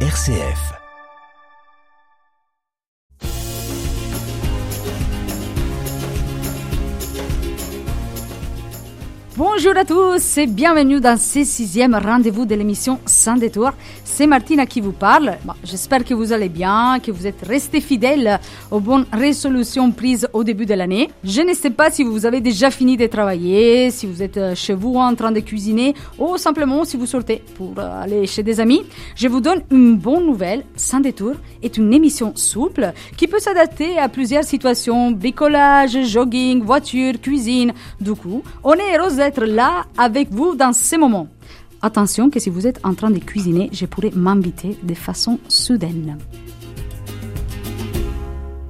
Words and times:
RCF. 0.00 0.85
Bonjour 9.38 9.76
à 9.76 9.84
tous 9.84 10.38
et 10.38 10.46
bienvenue 10.46 10.98
dans 10.98 11.18
ce 11.18 11.44
sixième 11.44 11.94
rendez-vous 11.94 12.46
de 12.46 12.54
l'émission 12.54 12.98
Sans 13.04 13.36
détour. 13.36 13.72
C'est 14.02 14.26
Martina 14.26 14.64
qui 14.64 14.80
vous 14.80 14.92
parle. 14.92 15.36
J'espère 15.62 16.06
que 16.06 16.14
vous 16.14 16.32
allez 16.32 16.48
bien, 16.48 17.00
que 17.00 17.10
vous 17.10 17.26
êtes 17.26 17.42
restés 17.46 17.82
fidèles 17.82 18.40
aux 18.70 18.80
bonnes 18.80 19.04
résolutions 19.12 19.92
prises 19.92 20.26
au 20.32 20.42
début 20.42 20.64
de 20.64 20.72
l'année. 20.72 21.10
Je 21.22 21.42
ne 21.42 21.52
sais 21.52 21.68
pas 21.68 21.90
si 21.90 22.02
vous 22.02 22.24
avez 22.24 22.40
déjà 22.40 22.70
fini 22.70 22.96
de 22.96 23.06
travailler, 23.08 23.90
si 23.90 24.06
vous 24.06 24.22
êtes 24.22 24.38
euh, 24.38 24.54
chez 24.54 24.72
vous 24.72 24.94
en 24.94 25.14
train 25.14 25.32
de 25.32 25.40
cuisiner 25.40 25.94
ou 26.18 26.38
simplement 26.38 26.86
si 26.86 26.96
vous 26.96 27.04
sortez 27.04 27.42
pour 27.56 27.74
euh, 27.76 28.04
aller 28.04 28.26
chez 28.26 28.42
des 28.42 28.58
amis. 28.58 28.86
Je 29.16 29.28
vous 29.28 29.42
donne 29.42 29.60
une 29.70 29.98
bonne 29.98 30.24
nouvelle. 30.24 30.64
Sans 30.76 31.00
détour 31.00 31.34
est 31.62 31.76
une 31.76 31.92
émission 31.92 32.32
souple 32.36 32.90
qui 33.18 33.26
peut 33.26 33.38
s'adapter 33.38 33.98
à 33.98 34.08
plusieurs 34.08 34.44
situations, 34.44 35.10
bricolage, 35.10 35.98
jogging, 36.06 36.62
voiture, 36.62 37.20
cuisine. 37.20 37.74
Du 38.00 38.14
coup, 38.14 38.42
on 38.64 38.72
est 38.72 38.96
heureux 38.96 39.20
d'être 39.26 39.44
là 39.44 39.86
avec 39.98 40.30
vous 40.30 40.54
dans 40.54 40.72
ces 40.72 40.96
moments. 40.96 41.28
Attention 41.82 42.30
que 42.30 42.38
si 42.38 42.48
vous 42.48 42.66
êtes 42.66 42.80
en 42.84 42.94
train 42.94 43.10
de 43.10 43.18
cuisiner, 43.18 43.68
je 43.72 43.84
pourrais 43.84 44.12
m'inviter 44.14 44.76
de 44.82 44.94
façon 44.94 45.40
soudaine. 45.48 46.16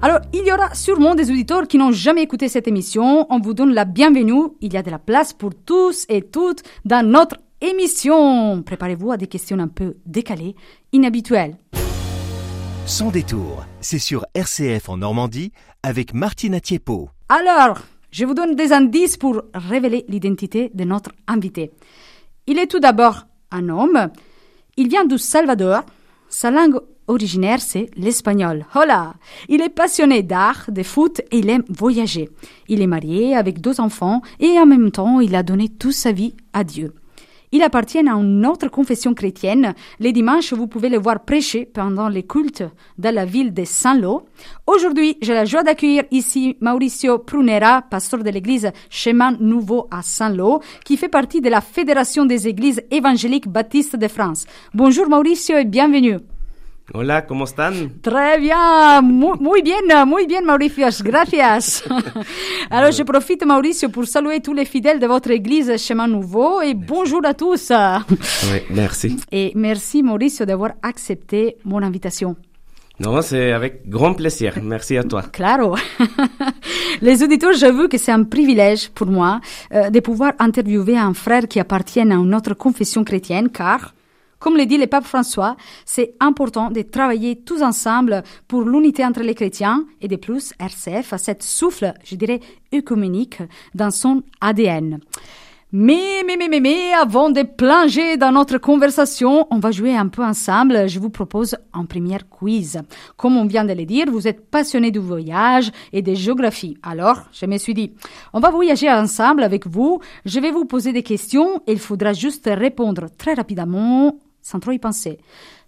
Alors, 0.01 0.21
il 0.33 0.47
y 0.47 0.53
aura 0.53 0.75
sûrement 0.75 1.15
des 1.15 1.31
auditeurs 1.31 1.69
qui 1.69 1.77
n'ont 1.79 1.93
jamais 1.93 2.23
écouté 2.23 2.49
cette 2.49 2.69
émission. 2.69 3.27
On 3.29 3.39
vous 3.39 3.55
donne 3.55 3.75
la 3.75 3.85
bienvenue. 3.85 4.49
Il 4.61 4.73
y 4.73 4.77
a 4.77 4.83
de 4.83 4.91
la 4.91 4.99
place 4.99 5.33
pour 5.33 5.53
tous 5.55 6.07
et 6.09 6.23
toutes 6.23 6.63
dans 6.85 7.07
notre 7.07 7.37
émission. 7.61 8.63
Préparez-vous 8.63 9.13
à 9.13 9.17
des 9.17 9.27
questions 9.27 9.59
un 9.59 9.69
peu 9.69 9.97
décalées, 10.07 10.55
inhabituelles. 10.93 11.57
Sans 12.87 13.11
détour, 13.11 13.67
c'est 13.81 13.99
sur 13.99 14.25
RCF 14.35 14.89
en 14.89 14.99
Normandie 14.99 15.53
avec 15.83 16.15
Martina 16.15 16.61
Tiepo. 16.61 17.11
Alors, 17.29 17.81
je 18.11 18.25
vous 18.25 18.35
donne 18.35 18.55
des 18.55 18.73
indices 18.73 19.17
pour 19.17 19.43
révéler 19.55 20.05
l'identité 20.09 20.71
de 20.75 20.85
notre 20.85 21.11
invité. 21.27 21.71
Il 22.47 22.59
est 22.59 22.67
tout 22.67 22.81
d'abord 22.81 23.27
un 23.51 23.69
homme. 23.69 24.11
Il 24.77 24.89
vient 24.89 25.05
du 25.05 25.19
Salvador. 25.19 25.83
Sa 26.29 26.51
langue 26.51 26.81
originaire, 27.09 27.61
c'est 27.61 27.91
l'espagnol. 27.97 28.67
Hola! 28.75 29.15
Il 29.49 29.63
est 29.63 29.69
passionné 29.69 30.23
d'art, 30.23 30.67
de 30.69 30.83
foot 30.83 31.21
et 31.31 31.39
il 31.39 31.51
aime 31.51 31.65
voyager. 31.69 32.29
Il 32.69 32.83
est 32.83 32.87
marié 32.87 33.37
avec 33.37 33.61
deux 33.61 33.81
enfants 33.81 34.23
et 34.41 34.59
en 34.59 34.67
même 34.67 34.91
temps, 34.91 35.21
il 35.21 35.35
a 35.35 35.43
donné 35.43 35.69
toute 35.69 35.93
sa 35.93 36.13
vie 36.13 36.35
à 36.53 36.65
Dieu. 36.65 36.95
Il 37.53 37.63
appartient 37.63 37.99
à 37.99 38.13
une 38.13 38.47
autre 38.47 38.69
confession 38.69 39.15
chrétienne. 39.15 39.75
Les 40.01 40.13
dimanches, 40.13 40.53
vous 40.53 40.67
pouvez 40.67 40.89
le 40.89 40.99
voir 40.99 41.25
prêcher 41.25 41.65
pendant 41.65 42.09
les 42.09 42.25
cultes 42.25 42.65
dans 42.99 43.15
la 43.15 43.25
ville 43.25 43.55
de 43.55 43.65
Saint-Lô. 43.65 44.27
Aujourd'hui, 44.67 45.17
j'ai 45.23 45.35
la 45.35 45.45
joie 45.45 45.63
d'accueillir 45.63 46.05
ici 46.11 46.57
Mauricio 46.61 47.19
Prunera, 47.19 47.83
pasteur 47.83 48.23
de 48.23 48.31
l'église 48.31 48.71
Chemin 48.91 49.37
Nouveau 49.41 49.87
à 49.91 50.03
Saint-Lô, 50.03 50.61
qui 50.85 50.97
fait 50.97 51.09
partie 51.09 51.41
de 51.41 51.49
la 51.49 51.61
Fédération 51.61 52.27
des 52.27 52.49
églises 52.49 52.83
évangéliques 52.91 53.49
baptistes 53.49 53.97
de 53.97 54.09
France. 54.09 54.47
Bonjour 54.75 55.09
Mauricio 55.09 55.57
et 55.57 55.65
bienvenue. 55.65 56.19
Hola, 56.93 57.27
¿cómo 57.27 57.45
están? 57.45 58.01
Très 58.01 58.41
bien, 58.41 58.57
muy, 59.03 59.37
muy 59.41 59.61
bien, 59.61 59.85
muy 60.07 60.27
bien 60.27 60.45
Mauricio, 60.45 60.87
gracias. 61.03 61.83
Alors 62.71 62.95
je 62.97 63.05
profite 63.05 63.45
Mauricio 63.45 63.89
pour 63.89 64.07
saluer 64.07 64.41
tous 64.41 64.55
les 64.55 64.65
fidèles 64.67 65.01
de 65.01 65.07
votre 65.09 65.33
église 65.33 65.77
Chemin 65.79 66.07
Nouveau 66.07 66.63
et 66.63 66.75
bonjour 66.75 67.27
à 67.27 67.35
tous. 67.35 67.73
Oui, 68.53 68.61
merci. 68.71 69.17
Et 69.33 69.51
merci 69.57 70.05
Mauricio 70.05 70.47
d'avoir 70.47 70.75
accepté 70.81 71.57
mon 71.65 71.83
invitation. 71.83 72.37
Non, 73.01 73.21
c'est 73.21 73.53
avec 73.53 73.89
grand 73.89 74.15
plaisir. 74.15 74.55
Merci 74.63 74.97
à 74.97 75.03
toi. 75.03 75.23
Claro. 75.23 75.75
Les 77.03 77.23
auditeurs, 77.23 77.53
j'avoue 77.53 77.89
que 77.89 77.99
c'est 77.99 78.13
un 78.13 78.23
privilège 78.23 78.89
pour 78.91 79.09
moi 79.09 79.41
euh, 79.75 79.91
de 79.91 80.01
pouvoir 80.01 80.33
interviewer 80.39 80.97
un 80.97 81.13
frère 81.13 81.47
qui 81.47 81.61
appartient 81.61 82.01
à 82.01 82.05
une 82.05 82.35
autre 82.35 82.55
confession 82.55 83.05
chrétienne, 83.05 83.51
car, 83.51 83.93
comme 84.39 84.57
le 84.57 84.67
dit 84.67 84.79
le 84.79 84.87
pape 84.87 85.05
François, 85.05 85.57
c'est 85.85 86.15
important 86.21 86.71
de 86.71 86.83
travailler 86.83 87.37
tous 87.37 87.63
ensemble 87.63 88.23
pour 88.49 88.63
l'unité 88.63 89.05
entre 89.05 89.23
les 89.23 89.35
chrétiens 89.35 89.87
et 90.01 90.09
de 90.09 90.17
plus, 90.17 90.53
RCF 90.59 91.13
a 91.13 91.19
cette 91.19 91.43
souffle, 91.43 91.95
je 92.05 92.17
dirais, 92.17 92.41
œcuménique 92.75 93.39
dans 93.75 93.91
son 93.91 94.23
ADN. 94.41 95.01
Mais, 95.73 96.23
mais, 96.25 96.37
mais, 96.37 96.49
mais, 96.49 96.61
mais, 96.61 96.93
avant 96.93 97.29
de 97.29 97.43
plonger 97.43 98.17
dans 98.17 98.31
notre 98.31 98.57
conversation, 98.59 99.49
on 99.51 99.59
va 99.59 99.73
jouer 99.73 99.97
un 99.97 100.07
peu 100.07 100.23
ensemble. 100.25 100.89
Je 100.89 101.01
vous 101.01 101.11
propose 101.11 101.57
un 101.75 101.85
premier 101.87 102.19
quiz. 102.31 102.81
Comme 103.17 103.37
on 103.37 103.47
vient 103.47 103.65
de 103.65 103.73
le 103.73 103.85
dire, 103.85 104.07
vous 104.09 104.29
êtes 104.29 104.49
passionné 104.49 104.93
du 104.93 105.01
voyage 105.01 105.73
et 105.93 106.03
de 106.03 106.15
géographie. 106.15 106.79
Alors, 106.85 107.25
je 107.33 107.47
me 107.47 107.59
suis 107.59 107.75
dit, 107.75 107.93
on 108.33 108.39
va 108.39 108.51
voyager 108.51 108.89
ensemble 108.89 109.43
avec 109.43 109.67
vous. 109.67 110.01
Je 110.25 110.39
vais 110.39 110.53
vous 110.53 110.67
poser 110.67 110.93
des 110.93 111.03
questions 111.03 111.61
et 111.67 111.73
il 111.73 111.81
faudra 111.81 112.13
juste 112.13 112.49
répondre 112.51 113.09
très 113.19 113.35
rapidement, 113.35 114.17
sans 114.47 114.61
trop 114.61 114.71
y 114.71 114.79
penser. 114.79 115.19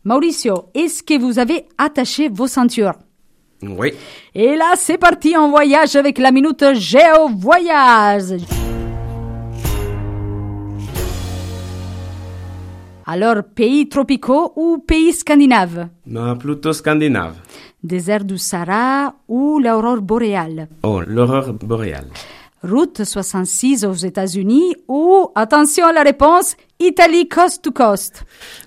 Mauricio, 0.05 0.67
est-ce 0.73 1.03
que 1.03 1.19
vous 1.19 1.41
avez 1.41 1.65
attaché 1.79 2.29
vos 2.29 2.47
ceintures? 2.47 2.95
Oui. 3.61 3.93
Et 4.37 4.55
là, 4.55 4.75
c'est 4.77 4.99
parti 4.99 5.37
en 5.37 5.51
voyage 5.51 5.97
avec 5.97 6.17
la 6.19 6.31
minute 6.31 6.65
Géo 6.75 7.29
Voyage. 7.35 8.37
Alors, 13.05 13.43
pays 13.53 13.89
tropicaux 13.89 14.53
ou 14.55 14.79
pays 14.79 15.13
scandinaves 15.13 15.89
Non, 16.07 16.37
plutôt 16.37 16.73
scandinave. 16.73 17.35
Désert 17.83 18.25
du 18.25 18.39
Sahara 18.39 19.15
ou 19.27 19.59
l'aurore 19.59 20.03
boréale? 20.03 20.69
Oh, 20.85 21.01
l'aurore 21.05 21.53
boréale. 21.55 22.11
Route 22.65 23.05
66 23.05 23.85
aux 23.85 23.93
États-Unis 23.93 24.75
ou, 24.89 25.29
attention 25.37 25.87
à 25.87 25.93
la 25.93 26.03
réponse, 26.03 26.57
Italie 26.81 27.29
coast 27.29 27.63
to 27.63 27.71
coast 27.71 28.25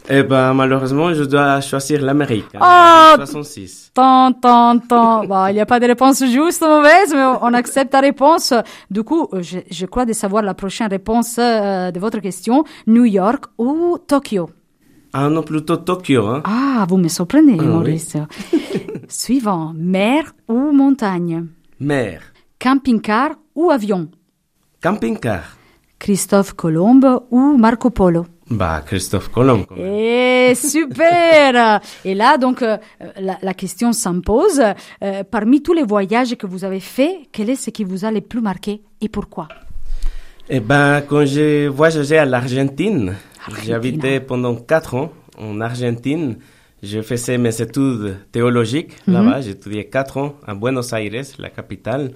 Eh 0.09 0.23
ben, 0.23 0.53
malheureusement, 0.53 1.13
je 1.13 1.23
dois 1.23 1.59
choisir 1.59 2.01
l'Amérique. 2.01 2.45
Ah, 2.59 3.15
66. 3.17 3.91
Tant, 3.93 4.31
tant, 4.31 4.79
tant. 4.79 5.25
Bon, 5.25 5.47
il 5.47 5.53
n'y 5.55 5.59
a 5.59 5.65
pas 5.65 5.79
de 5.81 5.87
réponse 5.87 6.23
juste 6.25 6.61
ou 6.61 6.67
mauvaise, 6.67 7.13
mais 7.13 7.23
on 7.41 7.53
accepte 7.53 7.93
la 7.93 7.99
réponse. 7.99 8.53
Du 8.89 9.03
coup, 9.03 9.27
je, 9.41 9.59
je 9.69 9.85
crois 9.85 10.05
de 10.05 10.13
savoir 10.13 10.41
la 10.43 10.53
prochaine 10.53 10.87
réponse 10.89 11.35
euh, 11.37 11.91
de 11.91 11.99
votre 11.99 12.19
question. 12.19 12.63
New 12.87 13.03
York 13.05 13.45
ou 13.57 13.97
Tokyo? 14.07 14.49
Ah 15.13 15.27
non, 15.27 15.43
plutôt 15.43 15.75
Tokyo, 15.75 16.25
hein. 16.27 16.41
Ah, 16.45 16.85
vous 16.87 16.95
me 16.95 17.09
surprenez, 17.09 17.57
Ah, 17.59 17.63
oui. 17.63 17.67
Maurice. 17.67 18.15
Suivant, 19.09 19.73
mer 19.75 20.31
ou 20.47 20.71
montagne? 20.71 21.47
Mer. 21.81 22.21
Camping-car 22.59 23.31
ou 23.55 23.69
avion 23.71 24.09
Camping-car. 24.81 25.57
Christophe 25.99 26.53
Colomb 26.53 26.99
ou 27.29 27.57
Marco 27.57 27.91
Polo 27.91 28.25
Bah, 28.49 28.81
Christophe 28.85 29.29
Colomb. 29.29 29.63
quand 29.65 29.75
même. 29.75 29.85
Eh, 29.85 30.55
super 30.55 31.79
Et 32.05 32.15
là, 32.15 32.37
donc, 32.37 32.63
euh, 32.63 32.77
la, 33.19 33.37
la 33.41 33.53
question 33.53 33.93
s'impose. 33.93 34.59
Euh, 35.03 35.23
parmi 35.29 35.61
tous 35.61 35.73
les 35.73 35.83
voyages 35.83 36.35
que 36.35 36.47
vous 36.47 36.65
avez 36.65 36.79
faits, 36.79 37.13
quel 37.31 37.49
est 37.51 37.55
ce 37.55 37.69
qui 37.69 37.83
vous 37.83 38.03
a 38.03 38.09
le 38.11 38.21
plus 38.21 38.41
marqué 38.41 38.81
et 38.99 39.09
pourquoi? 39.09 39.47
Eh 40.49 40.59
ben, 40.59 41.01
quand 41.07 41.23
j'ai 41.25 41.67
voyagé 41.67 42.17
à 42.17 42.25
l'Argentine, 42.25 43.13
Argentine. 43.45 43.63
j'habitais 43.67 44.19
pendant 44.19 44.55
quatre 44.55 44.95
ans 44.95 45.11
en 45.37 45.61
Argentine. 45.61 46.37
Je 46.83 47.01
faisais 47.03 47.37
mes 47.37 47.61
études 47.61 48.17
théologiques 48.31 48.93
là-bas. 49.05 49.41
J'ai 49.41 49.51
étudié 49.51 49.85
quatre 49.87 50.17
ans 50.17 50.33
à 50.47 50.55
Buenos 50.55 50.91
Aires, 50.93 51.25
la 51.37 51.51
capitale. 51.51 52.11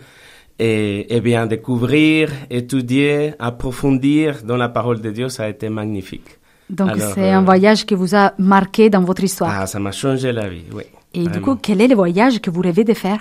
Et, 0.57 1.16
et 1.16 1.21
bien, 1.21 1.47
découvrir, 1.47 2.31
étudier, 2.49 3.33
approfondir 3.39 4.43
dans 4.43 4.55
la 4.55 4.69
parole 4.69 5.01
de 5.01 5.11
Dieu, 5.11 5.27
ça 5.29 5.43
a 5.43 5.49
été 5.49 5.69
magnifique. 5.69 6.39
Donc, 6.69 6.91
c'est 7.13 7.31
euh, 7.31 7.38
un 7.38 7.41
voyage 7.41 7.85
qui 7.85 7.93
vous 7.93 8.16
a 8.16 8.33
marqué 8.39 8.89
dans 8.89 9.01
votre 9.01 9.24
histoire. 9.24 9.51
Ah, 9.53 9.68
ça 9.68 9.80
m'a 9.80 9.91
changé 9.91 10.31
la 10.31 10.47
vie, 10.47 10.63
oui. 10.74 10.83
et 11.13 11.27
du 11.27 11.41
coup, 11.41 11.56
quel 11.56 11.81
est 11.81 11.88
le 11.88 11.95
voyage 11.95 12.39
que 12.39 12.50
vous 12.50 12.62
rêvez 12.62 12.83
de 12.83 12.94
faire? 12.94 13.19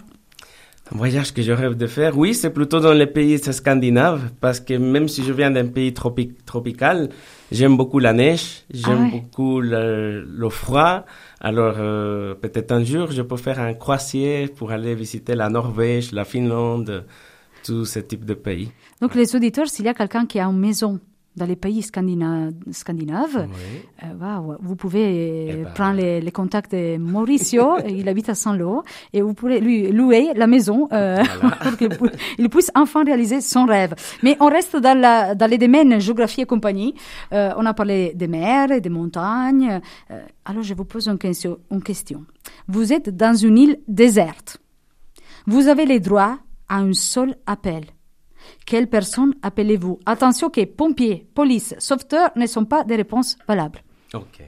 Voyage 0.94 1.34
que 1.34 1.42
je 1.42 1.52
rêve 1.52 1.76
de 1.76 1.86
faire, 1.86 2.16
oui, 2.16 2.34
c'est 2.34 2.50
plutôt 2.50 2.80
dans 2.80 2.92
les 2.92 3.06
pays 3.06 3.38
scandinaves, 3.38 4.30
parce 4.40 4.60
que 4.60 4.74
même 4.74 5.08
si 5.08 5.22
je 5.24 5.32
viens 5.32 5.50
d'un 5.50 5.66
pays 5.66 5.90
tropi- 5.90 6.32
tropical, 6.46 7.10
j'aime 7.50 7.76
beaucoup 7.76 7.98
la 7.98 8.12
neige, 8.12 8.62
j'aime 8.72 9.04
ouais. 9.04 9.10
beaucoup 9.10 9.60
le, 9.60 10.24
le 10.24 10.48
froid. 10.48 11.04
Alors, 11.40 11.74
euh, 11.78 12.34
peut-être 12.34 12.72
un 12.72 12.84
jour, 12.84 13.10
je 13.10 13.22
peux 13.22 13.36
faire 13.36 13.60
un 13.60 13.74
croisier 13.74 14.48
pour 14.56 14.70
aller 14.70 14.94
visiter 14.94 15.34
la 15.34 15.48
Norvège, 15.48 16.12
la 16.12 16.24
Finlande, 16.24 17.04
tout 17.64 17.84
ce 17.84 17.98
type 17.98 18.24
de 18.24 18.34
pays. 18.34 18.70
Donc, 19.00 19.14
les 19.14 19.34
auditeurs, 19.36 19.68
s'il 19.68 19.84
y 19.84 19.88
a 19.88 19.94
quelqu'un 19.94 20.26
qui 20.26 20.38
a 20.38 20.46
une 20.46 20.58
maison 20.58 21.00
dans 21.36 21.46
les 21.46 21.56
pays 21.56 21.80
scandina- 21.80 22.50
scandinaves. 22.70 23.48
Oui. 23.48 23.80
Euh, 24.04 24.14
waouh, 24.20 24.56
vous 24.60 24.76
pouvez 24.76 25.48
Eh 25.50 25.52
ben. 25.64 25.72
prendre 25.74 25.96
les, 26.00 26.20
les 26.20 26.30
contacts 26.32 26.72
de 26.72 26.96
Mauricio, 26.96 27.76
il 27.88 28.08
habite 28.08 28.28
à 28.28 28.34
Saint-Lô, 28.34 28.82
et 29.12 29.20
vous 29.22 29.34
pourrez 29.34 29.60
lui 29.60 29.90
louer 29.90 30.30
la 30.36 30.46
maison 30.46 30.88
euh, 30.92 31.22
Voilà. 31.40 31.56
pour 31.62 31.76
qu'il 31.76 31.88
pu- 31.88 32.10
il 32.38 32.48
puisse 32.48 32.70
enfin 32.74 33.04
réaliser 33.04 33.40
son 33.40 33.64
rêve. 33.66 33.94
Mais 34.22 34.36
on 34.40 34.46
reste 34.48 34.76
dans, 34.76 34.96
la, 34.98 35.34
dans 35.34 35.50
les 35.50 35.58
domaines 35.58 36.00
géographie 36.00 36.42
et 36.42 36.46
compagnie. 36.46 36.94
Euh, 37.32 37.50
on 37.56 37.66
a 37.66 37.74
parlé 37.74 38.12
des 38.14 38.28
mers 38.28 38.70
et 38.70 38.80
des 38.80 38.88
montagnes. 38.90 39.80
Euh, 40.10 40.20
alors 40.44 40.62
je 40.62 40.74
vous 40.74 40.84
pose 40.84 41.08
une 41.08 41.18
question, 41.18 41.58
une 41.70 41.82
question. 41.82 42.24
Vous 42.68 42.92
êtes 42.92 43.08
dans 43.14 43.34
une 43.34 43.58
île 43.58 43.80
déserte. 43.88 44.58
Vous 45.46 45.68
avez 45.68 45.84
les 45.86 46.00
droits 46.00 46.38
à 46.68 46.78
un 46.78 46.92
seul 46.92 47.34
appel. 47.46 47.84
Quelle 48.66 48.86
personne 48.88 49.34
appelez-vous? 49.42 50.00
Attention 50.06 50.48
que 50.50 50.64
pompiers, 50.64 51.26
police, 51.34 51.74
sauveteurs 51.78 52.30
ne 52.36 52.46
sont 52.46 52.64
pas 52.64 52.82
des 52.84 52.96
réponses 52.96 53.36
valables. 53.46 53.80
Ok. 54.14 54.40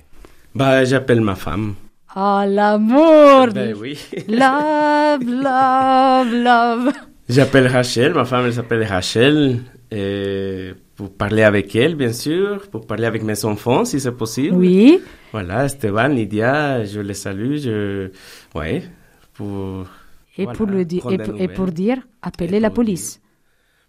Bah, 0.55 0.85
j'appelle 0.85 1.21
ma 1.21 1.35
femme. 1.35 1.75
Ah, 2.15 2.47
l'amour 2.49 3.49
Ben 3.53 3.75
oui. 3.79 3.99
Love, 4.29 5.23
love, 5.23 6.33
love 6.33 6.93
J'appelle 7.29 7.67
Rachel, 7.67 8.15
ma 8.15 8.25
femme 8.25 8.47
elle 8.47 8.55
s'appelle 8.55 8.85
Rachel, 8.85 9.59
et 9.91 10.73
pour 10.95 11.13
parler 11.13 11.43
avec 11.43 11.75
elle, 11.77 11.95
bien 11.97 12.13
sûr, 12.13 12.69
pour 12.71 12.87
parler 12.87 13.05
avec 13.05 13.23
mes 13.25 13.45
enfants, 13.45 13.85
si 13.85 13.99
c'est 14.01 14.13
possible. 14.13 14.57
Oui, 14.57 15.01
Voilà, 15.33 15.65
Esteban, 15.67 16.09
Lydia, 16.09 16.85
je 16.85 17.01
les 17.01 17.15
salue, 17.15 17.57
je... 17.57 18.11
Ouais, 18.55 18.85
pour... 19.35 19.87
et, 20.39 20.45
voilà, 20.45 20.57
pour, 20.57 20.67
le 20.69 20.85
dire, 20.85 21.05
et, 21.11 21.19
pour- 21.19 21.41
et 21.41 21.49
pour 21.49 21.59
nouvelles. 21.67 21.75
dire, 21.75 21.99
appelez 22.23 22.57
Et 22.57 22.61
la 22.61 22.71
police. 22.71 23.21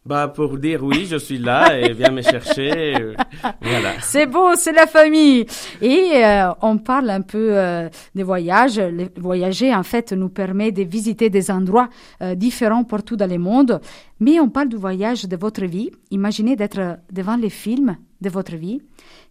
Bah, 0.08 0.30
pour 0.30 0.58
dire 0.58 0.82
oui, 0.84 1.06
je 1.06 1.18
suis 1.18 1.38
là, 1.38 1.78
et 1.78 1.92
viens 1.92 2.12
me 2.12 2.22
chercher, 2.22 2.94
voilà. 3.62 3.92
C'est 4.00 4.26
beau, 4.26 4.56
c'est 4.56 4.72
la 4.72 4.88
famille. 4.88 5.46
Et 5.82 6.24
euh, 6.24 6.52
on 6.62 6.78
parle 6.78 7.10
un 7.10 7.20
peu 7.20 7.50
euh, 7.52 7.90
des 8.16 8.24
voyages. 8.24 8.82
Voyager, 9.18 9.76
en 9.76 9.84
fait, 9.84 10.14
nous 10.14 10.30
permet 10.30 10.72
de 10.72 10.84
visiter 10.84 11.30
des 11.30 11.52
endroits 11.52 11.90
euh, 12.22 12.36
différents 12.36 12.86
partout 12.86 13.18
dans 13.18 13.30
le 13.30 13.38
monde. 13.38 13.82
Mais 14.22 14.40
on 14.40 14.48
parle 14.48 14.70
du 14.70 14.78
voyage 14.78 15.26
de 15.26 15.36
votre 15.36 15.66
vie. 15.66 15.92
Imaginez 16.10 16.56
d'être 16.56 17.00
devant 17.12 17.36
les 17.36 17.50
films 17.50 17.98
de 18.22 18.30
votre 18.30 18.56
vie. 18.56 18.82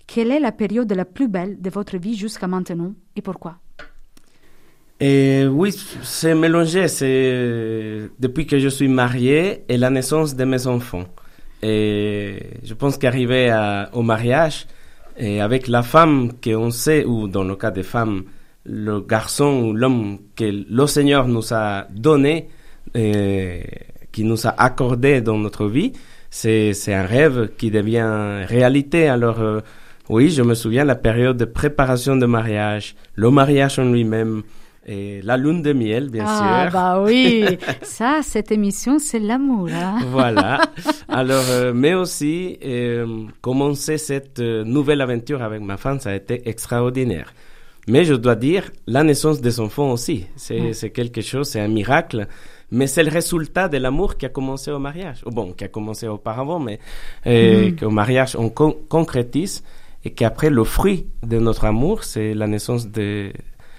Quelle 0.06 0.30
est 0.30 0.40
la 0.40 0.52
période 0.52 0.92
la 0.92 1.06
plus 1.06 1.28
belle 1.28 1.58
de 1.58 1.70
votre 1.70 1.96
vie 1.96 2.16
jusqu'à 2.16 2.48
maintenant 2.48 2.92
et 3.16 3.22
pourquoi? 3.22 3.56
Et 5.00 5.46
oui, 5.46 5.74
c'est 6.02 6.34
mélangé. 6.34 6.88
C'est 6.88 8.08
depuis 8.18 8.46
que 8.46 8.58
je 8.58 8.68
suis 8.68 8.88
marié 8.88 9.64
et 9.68 9.76
la 9.76 9.90
naissance 9.90 10.34
de 10.34 10.44
mes 10.44 10.66
enfants. 10.66 11.04
Et 11.62 12.38
je 12.64 12.74
pense 12.74 12.96
qu'arriver 12.98 13.54
au 13.92 14.02
mariage 14.02 14.66
et 15.18 15.40
avec 15.40 15.68
la 15.68 15.82
femme 15.82 16.32
qu'on 16.42 16.70
sait, 16.70 17.04
ou 17.04 17.28
dans 17.28 17.44
le 17.44 17.56
cas 17.56 17.70
des 17.70 17.82
femmes, 17.82 18.24
le 18.64 19.00
garçon 19.00 19.64
ou 19.64 19.72
l'homme 19.72 20.18
que 20.34 20.44
le 20.44 20.86
Seigneur 20.86 21.28
nous 21.28 21.54
a 21.54 21.86
donné, 21.90 22.48
qui 22.92 24.24
nous 24.24 24.46
a 24.46 24.54
accordé 24.58 25.20
dans 25.20 25.38
notre 25.38 25.66
vie, 25.66 25.92
c'est 26.30 26.72
c'est 26.72 26.94
un 26.94 27.04
rêve 27.04 27.50
qui 27.56 27.70
devient 27.70 28.44
réalité. 28.46 29.08
Alors 29.08 29.40
euh, 29.40 29.60
oui, 30.08 30.30
je 30.30 30.42
me 30.42 30.54
souviens 30.54 30.84
la 30.84 30.94
période 30.94 31.36
de 31.36 31.44
préparation 31.44 32.16
de 32.16 32.26
mariage, 32.26 32.94
le 33.14 33.30
mariage 33.30 33.78
en 33.78 33.84
lui-même, 33.84 34.42
et 34.86 35.20
la 35.22 35.36
lune 35.36 35.62
de 35.62 35.72
miel, 35.72 36.08
bien 36.10 36.24
Ah, 36.26 36.62
sûr. 36.64 36.72
bah 36.72 37.02
oui. 37.06 37.44
Ça, 37.82 38.20
cette 38.22 38.52
émission, 38.52 38.98
c'est 38.98 39.18
l'amour. 39.18 39.68
hein. 39.72 39.98
Voilà. 40.10 40.60
Alors, 41.08 41.44
euh, 41.50 41.72
mais 41.74 41.94
aussi, 41.94 42.58
euh, 42.64 43.24
commencer 43.40 43.98
cette 43.98 44.38
euh, 44.38 44.62
nouvelle 44.64 45.00
aventure 45.00 45.42
avec 45.42 45.60
ma 45.60 45.76
femme, 45.76 45.98
ça 46.00 46.10
a 46.10 46.14
été 46.14 46.48
extraordinaire. 46.48 47.32
Mais 47.88 48.04
je 48.04 48.14
dois 48.14 48.34
dire, 48.36 48.70
la 48.86 49.02
naissance 49.04 49.40
des 49.40 49.60
enfants 49.60 49.92
aussi, 49.92 50.26
c'est 50.34 50.72
c'est 50.72 50.90
quelque 50.90 51.20
chose, 51.20 51.48
c'est 51.48 51.60
un 51.60 51.68
miracle. 51.68 52.26
Mais 52.72 52.88
c'est 52.88 53.04
le 53.04 53.10
résultat 53.12 53.68
de 53.68 53.76
l'amour 53.78 54.16
qui 54.16 54.26
a 54.26 54.28
commencé 54.28 54.72
au 54.72 54.80
mariage. 54.80 55.18
Ou 55.24 55.30
Bon, 55.30 55.52
qui 55.52 55.62
a 55.62 55.68
commencé 55.68 56.08
auparavant, 56.08 56.58
mais 56.58 56.80
euh, 57.28 57.70
qu'au 57.78 57.90
mariage, 57.90 58.34
on 58.36 58.48
con- 58.48 58.76
concrétise 58.88 59.62
et 60.04 60.10
qu'après, 60.10 60.50
le 60.50 60.64
fruit 60.64 61.06
de 61.24 61.38
notre 61.38 61.64
amour, 61.64 62.02
c'est 62.02 62.34
la 62.34 62.48
naissance 62.48 62.88
de 62.90 63.30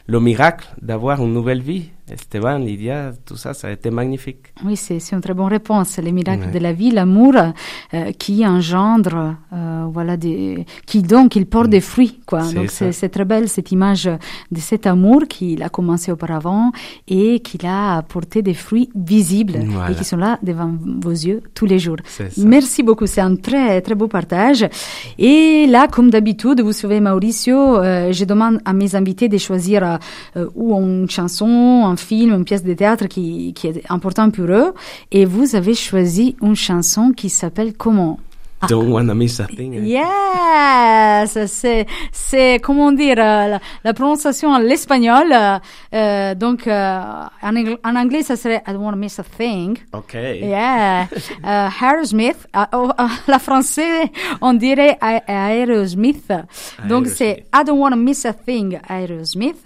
le 0.07 0.21
miracle 0.21 0.67
d'avoir 0.81 1.21
une 1.21 1.33
nouvelle 1.33 1.61
vie. 1.61 1.91
Esteban, 2.11 2.59
Lydia, 2.59 3.11
tout 3.25 3.35
ça, 3.35 3.53
ça 3.53 3.67
a 3.67 3.71
été 3.71 3.89
magnifique. 3.91 4.53
Oui, 4.65 4.77
c'est 4.77 4.99
une 5.11 5.19
très 5.19 5.33
bonne 5.33 5.47
réponse. 5.47 5.97
Les 5.97 6.11
miracles 6.13 6.51
de 6.51 6.59
la 6.59 6.71
vie, 6.71 6.91
l'amour 6.91 7.33
euh, 7.35 8.11
qui 8.13 8.45
engendre, 8.45 9.35
euh, 9.51 9.85
voilà, 9.91 10.15
des, 10.15 10.65
qui 10.85 11.01
donc 11.01 11.35
il 11.35 11.45
porte 11.45 11.69
des 11.69 11.81
fruits, 11.81 12.21
quoi. 12.25 12.43
C'est 12.43 12.55
Donc 12.55 12.69
c'est 12.71 13.09
très 13.09 13.25
belle 13.25 13.49
cette 13.49 13.71
image 13.71 14.05
de 14.05 14.59
cet 14.59 14.87
amour 14.87 15.23
qu'il 15.27 15.61
a 15.63 15.69
commencé 15.69 16.11
auparavant 16.11 16.71
et 17.09 17.41
qu'il 17.41 17.65
a 17.65 17.97
apporté 17.97 18.41
des 18.41 18.53
fruits 18.53 18.89
visibles 18.95 19.59
Voilà. 19.65 19.91
et 19.91 19.95
qui 19.95 20.05
sont 20.05 20.17
là 20.17 20.39
devant 20.41 20.73
vos 21.01 21.11
yeux 21.11 21.41
tous 21.53 21.65
les 21.65 21.79
jours. 21.79 21.97
Merci 22.37 22.83
beaucoup, 22.83 23.05
c'est 23.05 23.21
un 23.21 23.35
très 23.35 23.81
très 23.81 23.95
beau 23.95 24.07
partage. 24.07 24.65
Et 25.17 25.65
là, 25.67 25.87
comme 25.87 26.09
d'habitude, 26.09 26.61
vous 26.61 26.71
savez, 26.71 27.01
Mauricio, 27.01 27.57
euh, 27.77 28.13
je 28.13 28.23
demande 28.23 28.59
à 28.63 28.71
mes 28.71 28.95
invités 28.95 29.27
de 29.27 29.37
choisir 29.37 29.99
ou 30.55 30.77
une 30.79 31.09
chanson, 31.09 31.83
un 31.85 31.96
film, 31.99 32.33
une 32.33 32.45
pièce 32.45 32.63
de 32.63 32.73
théâtre 32.73 33.07
qui, 33.07 33.53
qui 33.53 33.67
est 33.67 33.83
important 33.89 34.29
pour 34.29 34.45
eux. 34.45 34.73
Et 35.11 35.25
vous 35.25 35.55
avez 35.55 35.73
choisi 35.73 36.35
une 36.41 36.55
chanson 36.55 37.11
qui 37.11 37.29
s'appelle 37.29 37.73
comment? 37.73 38.19
Don't 38.67 38.89
wanna 38.89 39.13
miss 39.13 39.39
a 39.39 39.45
thing. 39.47 39.75
hein. 39.77 39.83
Yes, 39.85 41.37
c'est 41.47 41.85
c'est 42.11 42.59
comment 42.63 42.91
dire 42.91 43.17
euh, 43.19 43.47
la, 43.47 43.59
la 43.83 43.93
prononciation 43.93 44.49
en 44.49 44.57
l'espagnol. 44.59 45.31
euh, 45.31 45.57
euh, 45.93 46.35
donc 46.35 46.67
euh, 46.67 46.99
en, 47.43 47.53
angl- 47.53 47.77
en 47.83 47.95
anglais 47.95 48.23
ça 48.23 48.35
serait 48.35 48.63
I 48.67 48.71
don't 48.73 48.81
want 48.83 48.91
to 48.93 48.97
miss 48.97 49.19
a 49.19 49.23
thing. 49.23 49.77
Ok. 49.93 50.13
Yeah. 50.13 51.07
Uh, 51.43 51.69
Aerosmith. 51.81 52.47
Uh, 52.53 52.65
oh, 52.73 52.91
uh, 52.99 53.07
la 53.27 53.39
français, 53.39 54.11
on 54.41 54.53
dirait 54.53 54.97
Aerosmith. 55.27 56.31
Donc 56.89 57.07
c'est 57.07 57.45
I 57.53 57.63
don't 57.65 57.79
want 57.79 57.91
to 57.91 57.95
miss 57.97 58.25
a 58.25 58.33
thing, 58.33 58.79
Aerosmith. 58.89 59.65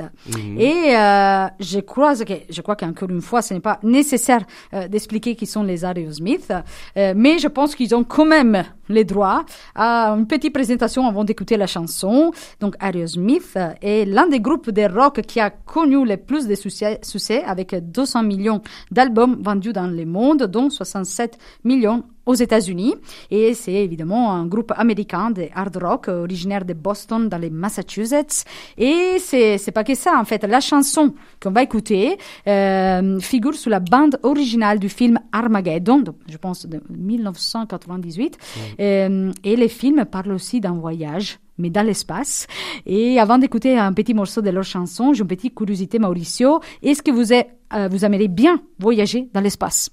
Et 0.59 0.95
euh, 0.95 1.47
je 1.59 1.79
crois 1.79 2.15
que 2.15 2.33
je 2.49 2.61
crois 2.61 2.75
qu'encore 2.75 3.09
une 3.09 3.21
fois, 3.21 3.41
ce 3.41 3.53
n'est 3.53 3.59
pas 3.61 3.79
nécessaire 3.83 4.41
euh, 4.73 4.87
d'expliquer 4.87 5.35
qui 5.35 5.45
sont 5.45 5.63
les 5.63 5.83
Aerosmith, 5.85 6.51
euh, 6.97 7.13
mais 7.15 7.39
je 7.39 7.47
pense 7.47 7.73
qu'ils 7.75 7.95
ont 7.95 8.03
quand 8.03 8.25
même 8.25 8.63
les 8.89 9.03
droits 9.03 9.45
à 9.75 10.09
une 10.09 10.27
petite 10.27 10.53
présentation 10.53 11.07
avant 11.07 11.23
d'écouter 11.23 11.57
la 11.57 11.67
chanson. 11.67 12.31
Donc 12.59 12.75
Aerosmith 12.81 13.57
est 13.81 14.05
l'un 14.05 14.27
des 14.27 14.39
groupes 14.39 14.69
de 14.69 14.83
rock 14.83 15.21
qui 15.21 15.39
a 15.39 15.49
connu 15.49 16.05
le 16.05 16.17
plus 16.17 16.47
de 16.47 16.55
succès, 16.55 16.99
succès 17.03 17.43
avec 17.43 17.73
200 17.73 18.23
millions 18.23 18.61
d'albums 18.91 19.41
vendus 19.41 19.73
dans 19.73 19.87
le 19.87 20.05
monde, 20.05 20.43
dont 20.43 20.69
67 20.69 21.37
millions 21.63 22.03
aux 22.25 22.33
États-Unis. 22.33 22.95
Et 23.29 23.53
c'est 23.53 23.73
évidemment 23.73 24.31
un 24.31 24.45
groupe 24.45 24.71
américain 24.75 25.31
de 25.31 25.47
hard 25.53 25.77
rock 25.77 26.07
originaire 26.07 26.65
de 26.65 26.73
Boston 26.73 27.29
dans 27.29 27.37
les 27.37 27.49
Massachusetts. 27.49 28.45
Et 28.77 29.17
c'est, 29.19 29.57
c'est 29.57 29.71
pas 29.71 29.83
que 29.83 29.95
ça, 29.95 30.19
en 30.19 30.25
fait. 30.25 30.43
La 30.43 30.59
chanson 30.59 31.13
qu'on 31.41 31.51
va 31.51 31.63
écouter 31.63 32.17
euh, 32.47 33.19
figure 33.19 33.55
sur 33.55 33.69
la 33.69 33.79
bande 33.79 34.19
originale 34.23 34.79
du 34.79 34.89
film 34.89 35.19
Armageddon, 35.31 36.03
je 36.27 36.37
pense 36.37 36.65
de 36.65 36.81
1998. 36.89 38.37
Euh, 38.79 39.31
et 39.43 39.55
le 39.55 39.67
film 39.67 40.05
parle 40.05 40.31
aussi 40.31 40.59
d'un 40.59 40.73
voyage 40.73 41.39
mais 41.57 41.69
dans 41.69 41.85
l'espace. 41.85 42.47
Et 42.85 43.19
avant 43.19 43.37
d'écouter 43.37 43.77
un 43.77 43.93
petit 43.93 44.15
morceau 44.15 44.41
de 44.41 44.49
leur 44.49 44.63
chanson, 44.63 45.13
j'ai 45.13 45.21
une 45.21 45.27
petite 45.27 45.53
curiosité, 45.53 45.99
Mauricio. 45.99 46.59
Est-ce 46.81 47.03
que 47.03 47.11
vous, 47.11 47.31
êtes, 47.31 47.49
euh, 47.73 47.87
vous 47.87 48.03
aimeriez 48.03 48.27
bien 48.27 48.61
voyager 48.79 49.29
dans 49.33 49.41
l'espace? 49.41 49.91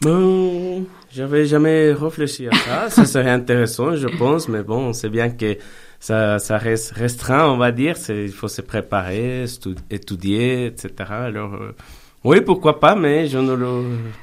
Bon, 0.00 0.84
j'avais 1.12 1.44
jamais 1.44 1.92
réfléchi 1.92 2.48
à 2.48 2.52
ça. 2.52 2.90
ça 2.90 3.04
serait 3.04 3.30
intéressant, 3.30 3.96
je 3.96 4.08
pense, 4.08 4.48
mais 4.48 4.62
bon, 4.62 4.92
c'est 4.92 5.08
bien 5.08 5.30
que 5.30 5.56
ça, 6.00 6.38
ça 6.38 6.58
reste 6.58 6.92
restreint, 6.92 7.48
on 7.48 7.56
va 7.56 7.72
dire. 7.72 7.96
Il 8.08 8.32
faut 8.32 8.48
se 8.48 8.62
préparer, 8.62 9.44
étudier, 9.90 10.66
etc. 10.66 10.92
Alors, 11.10 11.54
euh, 11.54 11.74
oui, 12.24 12.40
pourquoi 12.40 12.80
pas, 12.80 12.96
mais 12.96 13.28
je 13.28 13.38
ne 13.38 13.54
le, 13.54 13.68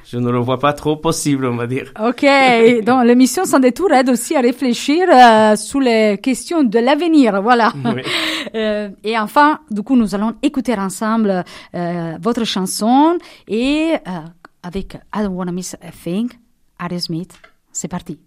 je 0.04 0.18
ne 0.18 0.30
le 0.30 0.38
vois 0.38 0.58
pas 0.58 0.74
trop 0.74 0.96
possible, 0.96 1.46
on 1.46 1.56
va 1.56 1.66
dire. 1.66 1.92
Ok, 1.98 2.26
donc 2.84 3.04
l'émission 3.04 3.46
Sans 3.46 3.58
détour 3.58 3.90
aide 3.90 4.10
aussi 4.10 4.36
à 4.36 4.42
réfléchir 4.42 5.08
euh, 5.10 5.56
sur 5.56 5.80
les 5.80 6.18
questions 6.22 6.62
de 6.62 6.78
l'avenir, 6.78 7.40
voilà. 7.42 7.72
Oui. 7.84 8.02
Euh, 8.54 8.90
et 9.02 9.18
enfin, 9.18 9.60
du 9.70 9.82
coup, 9.82 9.96
nous 9.96 10.14
allons 10.14 10.34
écouter 10.42 10.74
ensemble 10.74 11.42
euh, 11.74 12.12
votre 12.20 12.44
chanson 12.44 13.16
et 13.48 13.94
euh, 13.94 14.10
avec 14.66 14.94
I 15.14 15.22
Don't 15.22 15.36
Wanna 15.36 15.52
Miss 15.52 15.76
a 15.80 15.92
Thing, 15.92 16.28
Aerosmith, 16.80 17.34
c'est 17.70 17.86
parti. 17.86 18.18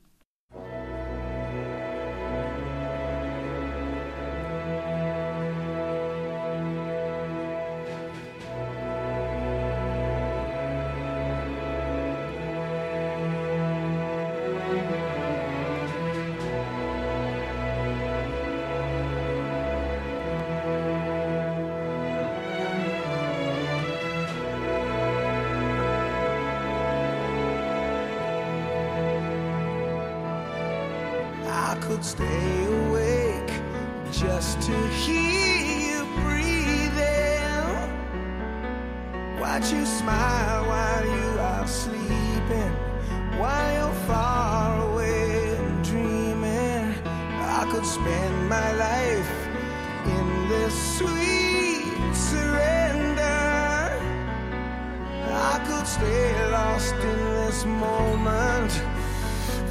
Stay 55.87 56.51
lost 56.51 56.95
in 56.95 57.19
this 57.35 57.65
moment 57.65 58.71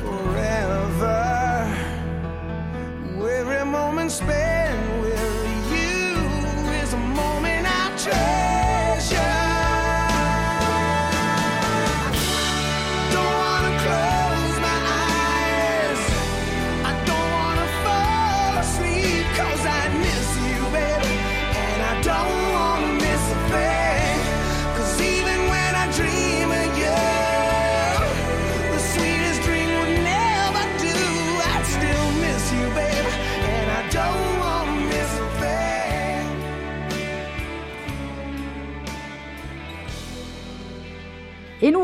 forever. 0.00 1.18
Every 3.38 3.64
moment 3.64 4.10
spent 4.10 4.47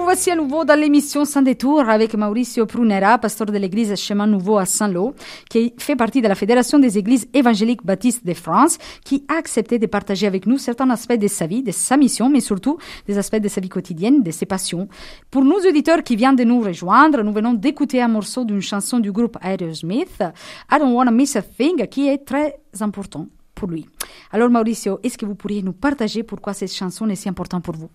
voici 0.05 0.31
à 0.31 0.37
nouveau 0.37 0.67
dans 0.67 0.79
l'émission 0.79 1.25
Sans 1.25 1.41
détour 1.41 1.89
avec 1.89 2.15
Mauricio 2.15 2.67
Prunera, 2.67 3.17
pasteur 3.17 3.47
de 3.47 3.57
l'église 3.57 3.95
Chemin 3.97 4.27
Nouveau 4.27 4.59
à 4.59 4.67
Saint-Lô, 4.67 5.15
qui 5.49 5.73
fait 5.79 5.97
partie 5.97 6.21
de 6.21 6.29
la 6.29 6.35
Fédération 6.35 6.79
des 6.79 6.99
églises 6.99 7.27
évangéliques 7.33 7.85
baptistes 7.85 8.25
de 8.25 8.35
France, 8.35 8.77
qui 9.03 9.25
a 9.29 9.39
accepté 9.39 9.79
de 9.79 9.87
partager 9.87 10.27
avec 10.27 10.47
nous 10.47 10.59
certains 10.59 10.91
aspects 10.91 11.15
de 11.15 11.27
sa 11.27 11.47
vie, 11.47 11.63
de 11.63 11.73
sa 11.73 11.97
mission, 11.97 12.29
mais 12.29 12.41
surtout 12.41 12.77
des 13.07 13.17
aspects 13.17 13.37
de 13.37 13.49
sa 13.49 13.63
vie 13.63 13.71
quotidienne, 13.71 14.23
de 14.23 14.31
ses 14.31 14.45
passions. 14.45 14.89
Pour 15.31 15.43
nos 15.43 15.59
auditeurs 15.61 16.03
qui 16.03 16.17
viennent 16.17 16.37
de 16.37 16.45
nous 16.45 16.61
rejoindre, 16.61 17.23
nous 17.23 17.33
venons 17.33 17.55
d'écouter 17.55 18.03
un 18.03 18.09
morceau 18.09 18.45
d'une 18.45 18.61
chanson 18.61 18.99
du 18.99 19.11
groupe 19.11 19.39
Aerosmith, 19.43 20.23
I 20.71 20.79
Don't 20.79 20.93
Wanna 20.93 21.13
Miss 21.13 21.35
a 21.37 21.43
Thing, 21.43 21.87
qui 21.87 22.09
est 22.09 22.19
très 22.19 22.57
important 22.81 23.29
pour 23.55 23.69
lui. 23.69 23.87
Alors 24.33 24.51
Mauricio, 24.51 25.01
est-ce 25.03 25.17
que 25.17 25.25
vous 25.25 25.35
pourriez 25.35 25.63
nous 25.63 25.73
partager 25.73 26.25
pourquoi 26.25 26.53
cette 26.53 26.73
chanson 26.73 27.09
est 27.09 27.15
si 27.15 27.31
importante 27.31 27.65
pour 27.65 27.75
vous? 27.75 27.89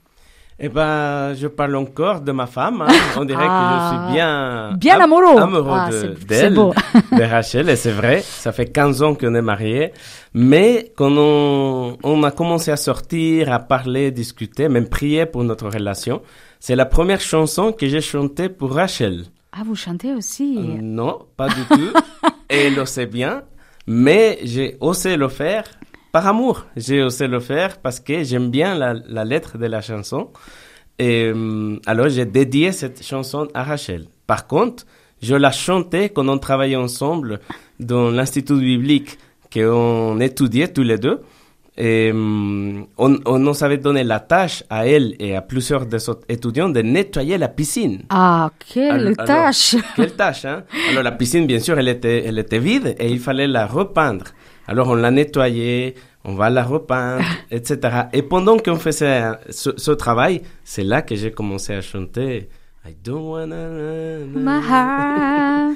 Eh 0.62 0.68
ben, 0.68 1.34
je 1.36 1.48
parle 1.48 1.75
encore 1.78 2.20
de 2.20 2.32
ma 2.34 2.46
femme. 2.46 2.82
hein. 2.82 2.92
On 3.18 3.24
dirait 3.24 3.46
que 3.48 3.50
je 3.51 3.88
suis 3.88 4.13
bien, 4.13 4.74
Bien 4.78 4.96
am- 4.96 5.01
amoureux. 5.04 5.38
amoureux 5.42 5.72
Ah, 5.74 5.89
de- 5.89 6.16
d'elle, 6.28 6.54
beau. 6.54 6.74
de 7.18 7.24
Rachel, 7.24 7.70
et 7.70 7.78
c'est 7.78 7.92
vrai. 7.94 8.22
Ça 8.22 8.51
fait 8.51 8.66
15 8.66 9.01
ans 9.01 9.16
qu'on 9.16 9.36
est 9.36 9.42
mariés. 9.42 9.94
Mais 10.34 10.92
quand 10.98 11.13
on, 11.16 11.98
on 12.04 12.24
a 12.24 12.32
commencé 12.32 12.72
à 12.72 12.78
sortir, 12.78 13.51
à 13.54 13.60
parler, 13.60 14.12
discuter, 14.12 14.68
même 14.68 14.89
prier 14.89 15.25
pour 15.25 15.46
notre 15.46 15.70
relation, 15.70 16.22
c'est 16.60 16.75
la 16.75 16.86
première 16.86 17.22
chanson 17.22 17.72
que 17.72 17.88
j'ai 17.88 18.01
chantée 18.01 18.50
pour 18.50 18.74
Rachel. 18.75 19.24
Ah, 19.54 19.62
vous 19.66 19.75
chantez 19.75 20.13
aussi? 20.13 20.58
Euh, 20.58 20.80
Non, 20.82 21.20
pas 21.38 21.48
du 21.48 21.63
tout. 21.72 21.94
Et 22.50 22.66
elle 22.68 22.75
le 22.75 22.86
sait 22.86 23.06
bien. 23.06 23.44
Mais 23.88 24.39
j'ai 24.44 24.75
osé 24.82 25.16
le 25.16 25.30
faire 25.30 25.63
par 26.12 26.28
amour. 26.28 26.66
J'ai 26.75 27.04
osé 27.04 27.28
le 27.28 27.39
faire 27.39 27.78
parce 27.80 28.00
que 28.00 28.24
j'aime 28.24 28.50
bien 28.50 28.75
la, 28.75 28.94
la 29.08 29.25
lettre 29.25 29.58
de 29.58 29.66
la 29.66 29.82
chanson. 29.82 30.30
Et 30.98 31.32
euh, 31.34 31.78
alors 31.86 32.10
j'ai 32.10 32.25
dédié 32.25 32.72
cette 32.72 33.04
chanson 33.06 33.48
à 33.54 33.63
Rachel. 33.63 34.06
Par 34.28 34.48
contre, 34.48 34.86
je 35.22 35.36
la 35.36 35.51
chantais 35.51 36.10
quand 36.10 36.28
on 36.28 36.38
travaillait 36.38 36.75
ensemble 36.75 37.39
dans 37.80 38.10
l'institut 38.12 38.60
biblique 38.60 39.18
qu'on 39.54 40.20
étudiait 40.20 40.68
tous 40.70 40.84
les 40.84 40.98
deux. 40.98 41.22
Et 41.78 42.12
euh, 42.13 42.82
on, 42.98 43.18
on 43.25 43.39
nous 43.39 43.63
avait 43.63 43.78
donné 43.78 44.04
la 44.04 44.20
tâche 44.20 44.63
à 44.70 44.86
elle 44.86 45.16
et 45.18 45.34
à 45.38 45.42
plusieurs 45.42 45.86
des 45.86 46.10
autres 46.10 46.25
étudiants 46.28 46.68
de 46.68 46.82
nettoyer 46.82 47.38
la 47.38 47.48
piscine. 47.48 48.01
Ah, 48.10 48.51
quelle 48.74 49.13
Alors- 49.18 49.25
tâche 49.25 49.75
alors, 49.75 49.86
Quelle 49.96 50.13
tâche, 50.13 50.44
hein? 50.44 50.63
Alors 50.89 51.04
la 51.04 51.13
piscine, 51.13 51.48
bien 51.48 51.60
sûr, 51.60 51.80
elle 51.80 51.88
était, 51.88 52.25
elle 52.25 52.38
était 52.38 52.60
vide 52.60 52.96
et 53.00 53.10
il 53.10 53.20
fallait 53.20 53.48
la 53.48 53.66
repeindre. 53.66 54.25
Alors 54.70 54.90
on 54.90 54.94
l'a 54.94 55.10
nettoyée, 55.10 55.96
on 56.24 56.36
va 56.36 56.52
la 56.52 56.64
repeindre, 56.64 57.24
etc. 57.52 58.04
Et 58.14 58.22
pendant 58.22 58.60
qu'on 58.60 58.76
faisait 58.76 59.24
ce, 59.50 59.72
ce 59.76 59.90
travail, 59.90 60.44
c'est 60.64 60.84
là 60.84 61.02
que 61.02 61.16
j'ai 61.16 61.32
commencé 61.32 61.74
à 61.74 61.82
chanter. 61.82 62.50
I 62.86 62.96
don't 63.04 63.32
wanna... 63.32 63.68
My 64.28 64.62
heart 64.62 65.76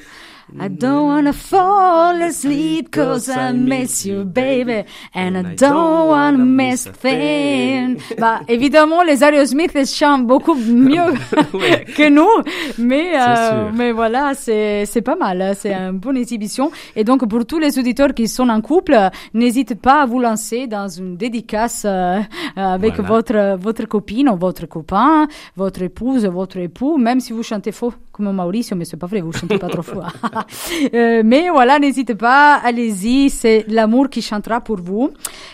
I 0.60 0.68
don't 0.70 1.08
wanna 1.08 1.34
fall 1.34 2.22
asleep 2.22 2.92
cause 2.92 3.30
I 3.30 3.54
miss 3.54 4.06
you, 4.06 4.24
baby, 4.26 4.84
and 5.16 5.36
I 5.38 5.56
don't 5.56 6.10
wanna 6.10 6.38
miss 6.46 6.86
a 6.88 6.92
thing. 6.92 7.98
Bah, 8.20 8.42
évidemment, 8.48 9.04
les 9.04 9.24
Aerosmith 9.24 9.72
ils 9.76 9.86
chantent 9.88 10.28
beaucoup 10.28 10.54
mieux 10.56 11.14
Ouais. 11.54 11.86
que 11.98 12.10
nous, 12.10 12.28
mais, 12.78 13.14
euh, 13.16 13.70
mais 13.74 13.92
voilà, 13.92 14.34
c'est, 14.36 14.86
c'est 14.86 15.02
pas 15.02 15.16
mal, 15.16 15.42
hein, 15.42 15.54
c'est 15.56 15.74
une 15.74 15.98
bonne 15.98 16.18
exhibition. 16.18 16.72
Et 16.96 17.04
donc, 17.04 17.28
pour 17.28 17.46
tous 17.46 17.60
les 17.60 17.80
auditeurs 17.80 18.14
qui 18.14 18.28
sont 18.28 18.50
en 18.50 18.62
couple, 18.62 18.96
n'hésitez 19.34 19.76
pas 19.76 20.02
à 20.04 20.06
vous 20.06 20.20
lancer 20.20 20.68
dans 20.68 20.88
une 20.88 21.16
dédicace 21.18 21.84
euh, 21.86 22.20
avec 22.56 22.96
Voilà. 22.96 23.10
votre, 23.10 23.58
votre 23.60 23.86
copine 23.88 24.30
ou 24.30 24.38
votre 24.38 24.68
copain, 24.68 25.28
votre 25.56 25.82
épouse, 25.82 26.26
votre 26.26 26.58
époux, 26.58 26.98
même 26.98 27.20
si 27.20 27.34
vous 27.34 27.44
chantez 27.44 27.72
faux, 27.72 27.94
comme 28.14 28.32
Mauricio, 28.32 28.78
mais 28.78 28.86
c'est 28.86 28.96
pas 28.96 29.08
vrai, 29.08 29.22
vous 29.22 29.34
chantez 29.34 29.58
pas 29.58 29.68
trop 29.68 29.82
faux. 29.82 30.02
Euh, 30.94 31.24
mais 31.26 31.50
voilà, 31.50 31.80
n'hésitez 31.80 32.16
pas, 32.16 32.60
allez-y, 32.64 33.30
c'est 33.30 33.66
l'amour 33.68 34.10
qui 34.10 34.22
chantera 34.22 34.62
pour 34.62 34.78
vous. 34.78 35.12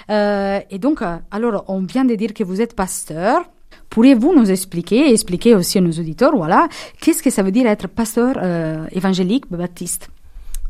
Euh, 0.09 0.59
et 0.69 0.79
donc, 0.79 1.01
euh, 1.01 1.15
alors, 1.31 1.63
on 1.67 1.81
vient 1.81 2.03
de 2.03 2.15
dire 2.15 2.33
que 2.33 2.43
vous 2.43 2.61
êtes 2.61 2.75
pasteur. 2.75 3.43
Pourriez-vous 3.89 4.33
nous 4.35 4.51
expliquer, 4.51 5.11
expliquer 5.11 5.55
aussi 5.55 5.77
à 5.77 5.81
nos 5.81 5.91
auditeurs, 5.91 6.35
voilà, 6.35 6.67
qu'est-ce 7.01 7.23
que 7.23 7.29
ça 7.29 7.43
veut 7.43 7.51
dire 7.51 7.67
être 7.67 7.87
pasteur 7.87 8.35
euh, 8.37 8.85
évangélique 8.91 9.45
baptiste? 9.49 10.09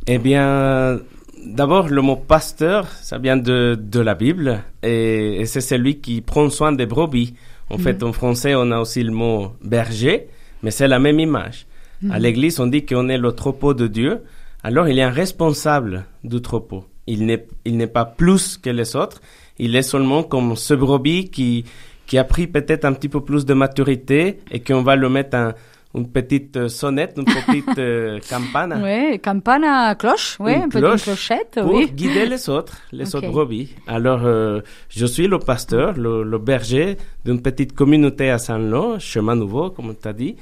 Eh 0.07 0.19
bien, 0.19 0.99
d'abord, 1.43 1.89
le 1.89 2.01
mot 2.01 2.15
pasteur, 2.15 2.87
ça 3.01 3.17
vient 3.17 3.37
de, 3.37 3.77
de 3.79 3.99
la 3.99 4.15
Bible 4.15 4.61
et, 4.83 5.41
et 5.41 5.45
c'est 5.45 5.61
celui 5.61 5.99
qui 5.99 6.21
prend 6.21 6.49
soin 6.49 6.71
des 6.71 6.85
brebis. 6.85 7.33
En 7.71 7.77
fait, 7.77 8.01
en 8.03 8.13
français, 8.13 8.53
on 8.55 8.71
a 8.71 8.79
aussi 8.79 9.03
le 9.03 9.11
mot 9.11 9.53
berger, 9.63 10.27
mais 10.63 10.71
c'est 10.71 10.87
la 10.87 10.99
même 10.99 11.19
image. 11.19 11.67
À 12.09 12.19
l'église, 12.19 12.59
on 12.59 12.67
dit 12.67 12.85
qu'on 12.85 13.09
est 13.09 13.17
le 13.17 13.33
troupeau 13.33 13.73
de 13.73 13.87
Dieu. 13.87 14.21
Alors, 14.63 14.87
il 14.87 14.99
a 15.01 15.07
un 15.07 15.11
responsable 15.11 16.05
du 16.23 16.41
troupeau. 16.41 16.85
Il 17.07 17.25
n'est, 17.25 17.45
il 17.65 17.75
n'est 17.77 17.87
pas 17.87 18.05
plus 18.05 18.57
que 18.57 18.69
les 18.69 18.95
autres. 18.95 19.21
Il 19.57 19.75
est 19.75 19.81
seulement 19.81 20.23
comme 20.23 20.55
ce 20.55 20.73
brebis 20.73 21.29
qui, 21.29 21.65
qui 22.05 22.17
a 22.17 22.23
pris 22.23 22.47
peut-être 22.47 22.85
un 22.85 22.93
petit 22.93 23.09
peu 23.09 23.21
plus 23.21 23.45
de 23.45 23.53
maturité 23.53 24.39
et 24.51 24.61
qu'on 24.61 24.81
va 24.81 24.95
le 24.95 25.09
mettre 25.09 25.35
un, 25.35 25.53
une 25.95 26.11
petite 26.11 26.55
euh, 26.55 26.69
sonnette, 26.69 27.15
une 27.17 27.25
petite 27.25 27.77
euh, 27.79 28.19
campana 28.29 28.79
Oui, 28.83 29.19
campana, 29.19 29.95
cloche, 29.95 30.37
oui, 30.39 30.53
une 30.53 30.69
cloche 30.69 31.01
une 31.01 31.13
clochette, 31.13 31.59
pour 31.61 31.73
oui. 31.73 31.91
guider 31.91 32.27
les 32.27 32.47
autres, 32.49 32.77
les 32.91 33.15
autres 33.15 33.29
brebis. 33.29 33.75
Alors, 33.87 34.21
euh, 34.23 34.61
je 34.89 35.05
suis 35.05 35.27
le 35.27 35.39
pasteur, 35.39 35.97
le, 35.97 36.23
le 36.23 36.37
berger 36.37 36.97
d'une 37.25 37.41
petite 37.41 37.73
communauté 37.73 38.29
à 38.29 38.37
Saint-Lô, 38.37 38.99
Chemin 38.99 39.35
Nouveau, 39.35 39.71
comme 39.71 39.95
tu 39.99 40.07
as 40.07 40.13
dit. 40.13 40.35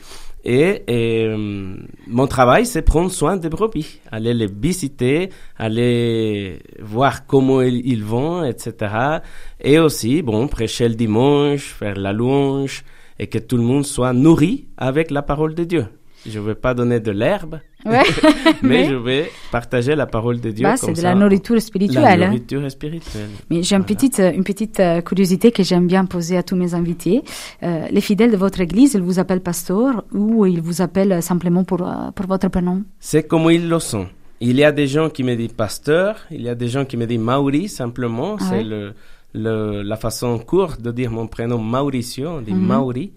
Et, 0.44 0.84
et, 0.88 1.26
euh, 1.26 1.76
mon 2.08 2.28
travail, 2.28 2.66
c'est 2.66 2.82
prendre 2.82 3.12
soin 3.12 3.38
des 3.38 3.50
brebis, 3.50 4.00
aller 4.12 4.34
les 4.34 4.48
visiter, 4.48 5.30
aller 5.58 6.60
voir 6.80 7.26
comment 7.26 7.62
ils, 7.62 7.86
ils 7.86 8.04
vont, 8.04 8.44
etc. 8.46 9.20
Et 9.62 9.80
aussi, 9.80 10.22
bon, 10.22 10.48
prêcher 10.48 10.88
le 10.88 10.96
dimanche, 10.96 11.64
faire 11.74 11.96
la 11.96 12.14
louange, 12.14 12.84
et 13.20 13.28
que 13.28 13.38
tout 13.40 13.58
le 13.58 13.64
monde 13.64 13.86
soit 13.86 14.14
nourri 14.14 14.68
avec 14.78 15.12
la 15.12 15.22
parole 15.22 15.56
de 15.56 15.64
Dieu. 15.64 15.86
Je 16.28 16.40
ne 16.40 16.46
vais 16.46 16.56
pas 16.56 16.74
donner 16.74 17.00
de 17.00 17.12
l'herbe, 17.12 17.60
Ouais. 17.86 18.02
mais 18.64 18.86
je 18.86 18.96
vais 18.96 19.32
partager 19.52 19.96
la 19.96 20.08
parole 20.08 20.42
de 20.42 20.50
Dieu. 20.52 20.64
Bah, 20.64 20.76
c'est 20.76 20.92
de 20.92 20.98
ça. 20.98 21.04
la 21.04 21.16
nourriture 21.16 21.62
spirituelle. 21.62 22.24
hein. 22.24 22.28
nourriture 22.28 22.70
spirituelle. 22.70 23.30
Mais 23.50 23.64
j'ai 23.64 23.76
une 23.76 23.86
petite, 23.86 24.20
euh, 24.20 24.32
une 24.34 24.44
petite 24.44 24.80
euh, 24.80 25.00
curiosité 25.02 25.52
que 25.52 25.64
j'aime 25.64 25.88
bien 25.88 26.04
poser 26.06 26.36
à 26.36 26.44
tous 26.44 26.56
mes 26.58 26.74
invités. 26.74 27.22
Euh, 27.64 27.86
les 27.90 28.02
fidèles 28.02 28.32
de 28.32 28.36
votre 28.38 28.60
église, 28.60 28.96
ils 28.96 29.02
vous 29.02 29.20
appellent 29.20 29.42
pasteur 29.42 30.04
ou 30.12 30.46
ils 30.46 30.60
vous 30.62 30.82
appellent 30.82 31.22
simplement 31.24 31.64
pour, 31.64 31.78
pour 32.16 32.26
votre 32.26 32.50
prénom? 32.50 32.84
C'est 33.00 33.26
comme 33.26 33.50
ils 33.52 33.70
le 33.70 33.80
sont. 33.80 34.08
Il 34.42 34.58
y 34.58 34.64
a 34.66 34.72
des 34.72 34.88
gens 34.88 35.10
qui 35.10 35.24
me 35.24 35.36
disent 35.36 35.54
pasteur, 35.54 36.18
il 36.30 36.42
y 36.42 36.50
a 36.50 36.56
des 36.56 36.68
gens 36.68 36.84
qui 36.84 36.98
me 36.98 37.06
disent 37.08 37.20
Mauri 37.20 37.70
simplement. 37.70 38.36
Ah 38.40 38.44
c'est 38.50 38.58
ouais. 38.58 38.64
le, 38.64 38.94
le, 39.38 39.82
la 39.84 39.96
façon 39.96 40.38
courte 40.40 40.82
de 40.82 40.92
dire 40.92 41.12
mon 41.12 41.28
prénom 41.28 41.58
Mauricio, 41.60 42.28
on 42.30 42.42
dit 42.42 42.54
Mhm. 42.54 42.66
Mauri. 42.68 43.12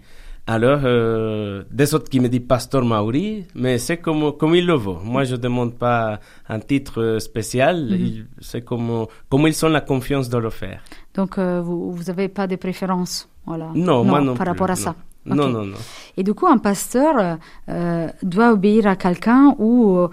Alors, 0.47 0.81
euh, 0.85 1.63
des 1.71 1.95
autres 1.95 2.09
qui 2.11 2.19
me 2.19 2.29
disent 2.29 2.47
Pasteur 2.49 2.85
Mauri, 2.85 3.45
mais 3.55 3.79
c'est 3.79 3.99
comme, 3.99 4.33
comme 4.37 4.55
il 4.57 4.67
le 4.67 4.75
veut. 4.75 4.97
Moi, 5.05 5.23
je 5.25 5.37
ne 5.37 5.41
demande 5.41 5.75
pas 5.75 6.19
un 6.49 6.59
titre 6.59 7.19
spécial, 7.21 7.77
Mhm. 7.91 8.27
c'est 8.41 8.63
comme, 8.65 9.07
comme 9.29 9.47
ils 9.47 9.65
ont 9.65 9.69
la 9.69 9.81
confiance 9.81 10.29
de 10.29 10.39
le 10.39 10.51
faire. 10.51 10.81
Donc, 11.15 11.39
euh, 11.39 11.61
vous 11.61 11.93
vous 11.93 12.11
avez 12.11 12.29
pas 12.29 12.47
de 12.49 12.57
préférence, 12.57 13.29
voilà. 13.47 13.69
Non, 13.75 14.03
moi 14.05 14.21
non 14.21 14.35
par 14.35 14.45
plus, 14.45 14.49
rapport 14.51 14.71
à 14.71 14.75
non. 14.77 14.77
ça. 14.87 14.95
Non, 15.27 15.49
non, 15.49 15.65
non. 15.67 15.77
Et 16.17 16.23
du 16.23 16.33
coup, 16.35 16.47
un 16.47 16.57
pasteur 16.59 17.39
euh, 17.69 18.09
doit 18.23 18.53
obéir 18.53 18.87
à 18.87 18.97
quelqu'un 18.97 19.55
où 19.59 19.99
euh, 19.99 20.09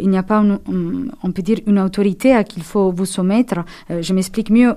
il 0.00 0.08
n'y 0.08 0.16
a 0.16 0.22
pas, 0.22 0.38
une- 0.38 0.58
une- 0.68 1.10
on 1.22 1.32
peut 1.32 1.42
dire, 1.42 1.58
une 1.66 1.80
autorité 1.80 2.32
à 2.32 2.44
qui 2.44 2.60
il 2.60 2.62
faut 2.62 2.90
vous 2.92 3.04
soumettre. 3.06 3.56
Euh, 3.90 4.00
je 4.00 4.12
m'explique 4.14 4.50
mieux. 4.50 4.74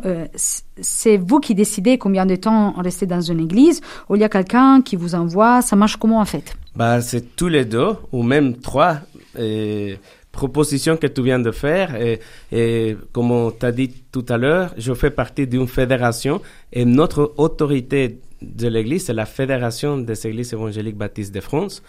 c'est 0.82 1.18
vous 1.18 1.40
qui 1.40 1.54
décidez 1.56 1.98
combien 1.98 2.26
de 2.26 2.36
temps 2.36 2.74
rester 2.78 3.06
dans 3.06 3.22
une 3.22 3.40
église, 3.40 3.82
ou 4.10 4.16
il 4.16 4.22
y 4.22 4.26
a 4.26 4.30
quelqu'un 4.30 4.82
qui 4.82 4.96
vous 4.96 5.14
envoie. 5.16 5.62
Ça 5.62 5.76
marche 5.76 5.96
comment 5.98 6.20
en 6.20 6.26
fait? 6.26 6.56
Bah, 6.76 7.00
c'est 7.02 7.36
tous 7.36 7.48
les 7.48 7.66
deux, 7.66 7.92
ou 8.12 8.24
même 8.24 8.58
trois 8.58 8.98
propositions 10.32 10.98
que 10.98 11.08
tu 11.08 11.22
viens 11.24 11.40
de 11.40 11.52
faire. 11.52 11.96
Et, 11.96 12.20
et 12.52 12.98
comme 13.12 13.52
tu 13.60 13.66
as 13.66 13.72
dit 13.72 13.92
tout 14.12 14.26
à 14.30 14.38
l'heure, 14.38 14.74
je 14.78 14.94
fais 14.94 15.10
partie 15.12 15.48
d'une 15.48 15.68
fédération 15.68 16.42
et 16.72 16.86
notre 16.86 17.34
autorité 17.38 18.20
de 18.42 18.68
l'Église, 18.68 19.06
c'est 19.06 19.14
la 19.14 19.26
Fédération 19.26 19.98
des 19.98 20.28
Églises 20.28 20.54
évangéliques 20.54 20.98
baptistes 20.98 21.34
de 21.34 21.42
France. 21.42 21.82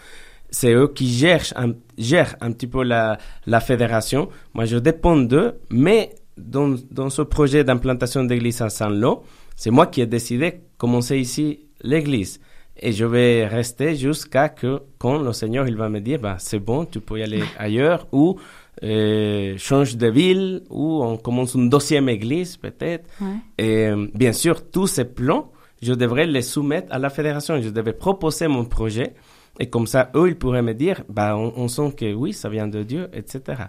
C'est 0.51 0.73
eux 0.73 0.87
qui 0.87 1.07
gèrent 1.07 1.53
un, 1.55 1.73
gèrent 1.97 2.35
un 2.41 2.51
petit 2.51 2.67
peu 2.67 2.83
la, 2.83 3.17
la 3.45 3.59
fédération. 3.59 4.29
Moi, 4.53 4.65
je 4.65 4.77
dépends 4.77 5.17
d'eux, 5.17 5.59
mais 5.69 6.15
dans, 6.37 6.75
dans 6.89 7.09
ce 7.09 7.21
projet 7.21 7.63
d'implantation 7.63 8.23
d'église 8.23 8.61
à 8.61 8.69
Saint-Lô, 8.69 9.23
c'est 9.55 9.71
moi 9.71 9.87
qui 9.87 10.01
ai 10.01 10.07
décidé 10.07 10.51
de 10.51 10.57
commencer 10.77 11.17
ici 11.17 11.67
l'église. 11.81 12.39
Et 12.81 12.93
je 12.93 13.05
vais 13.05 13.45
rester 13.45 13.95
jusqu'à 13.95 14.49
que, 14.49 14.81
quand 14.97 15.19
le 15.21 15.33
Seigneur, 15.33 15.67
il 15.67 15.75
va 15.75 15.89
me 15.89 15.99
dire, 15.99 16.19
bah, 16.19 16.37
c'est 16.39 16.59
bon, 16.59 16.85
tu 16.85 17.01
peux 17.01 17.19
y 17.19 17.23
aller 17.23 17.43
ailleurs, 17.57 18.07
ou 18.11 18.39
euh, 18.83 19.55
change 19.57 19.97
de 19.97 20.07
ville, 20.07 20.63
ou 20.69 21.03
on 21.03 21.17
commence 21.17 21.55
une 21.55 21.69
deuxième 21.69 22.07
église, 22.07 22.55
peut-être. 22.55 23.05
Ouais. 23.19 23.27
Et 23.57 23.87
euh, 23.87 24.07
bien 24.13 24.31
sûr, 24.31 24.69
tous 24.71 24.87
ces 24.87 25.05
plans, 25.05 25.51
je 25.81 25.93
devrais 25.93 26.27
les 26.27 26.41
soumettre 26.41 26.93
à 26.93 26.99
la 26.99 27.09
fédération. 27.09 27.61
Je 27.61 27.69
devais 27.69 27.93
proposer 27.93 28.47
mon 28.47 28.65
projet. 28.65 29.13
Et 29.59 29.69
comme 29.69 29.87
ça, 29.87 30.09
eux, 30.15 30.29
ils 30.29 30.37
pourraient 30.37 30.61
me 30.61 30.73
dire, 30.73 31.03
bah, 31.09 31.35
on, 31.35 31.53
on 31.55 31.67
sent 31.67 31.93
que 31.97 32.13
oui, 32.13 32.33
ça 32.33 32.49
vient 32.49 32.67
de 32.67 32.83
Dieu, 32.83 33.09
etc. 33.13 33.63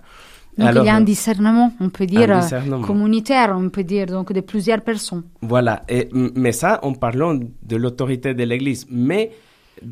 Donc 0.58 0.68
Alors, 0.68 0.84
il 0.84 0.86
y 0.86 0.90
a 0.90 0.96
un 0.96 1.00
discernement, 1.00 1.72
on 1.80 1.90
peut 1.90 2.06
dire, 2.06 2.40
discernement. 2.40 2.82
communautaire, 2.82 3.54
on 3.56 3.68
peut 3.70 3.84
dire, 3.84 4.06
donc 4.06 4.32
de 4.32 4.40
plusieurs 4.40 4.82
personnes. 4.82 5.22
Voilà, 5.42 5.82
et, 5.88 6.08
mais 6.12 6.52
ça 6.52 6.80
en 6.82 6.92
parlant 6.92 7.34
de 7.34 7.76
l'autorité 7.76 8.34
de 8.34 8.42
l'Église. 8.44 8.86
Mais 8.90 9.30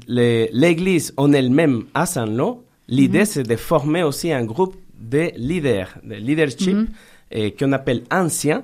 l'Église 0.09 1.15
en 1.17 1.33
elle-même 1.33 1.85
à 1.95 2.07
Saint-Lô, 2.07 2.65
l'idée 2.89 3.25
c'est 3.25 3.45
de 3.45 3.57
former 3.57 4.03
aussi 4.03 4.33
un 4.33 4.45
groupe 4.45 4.77
de 5.01 5.31
leaders, 5.37 5.97
de 6.03 6.17
leadership, 6.17 6.77
et 7.31 7.53
qu'on 7.53 7.73
appelle 7.73 8.03
anciens 8.11 8.63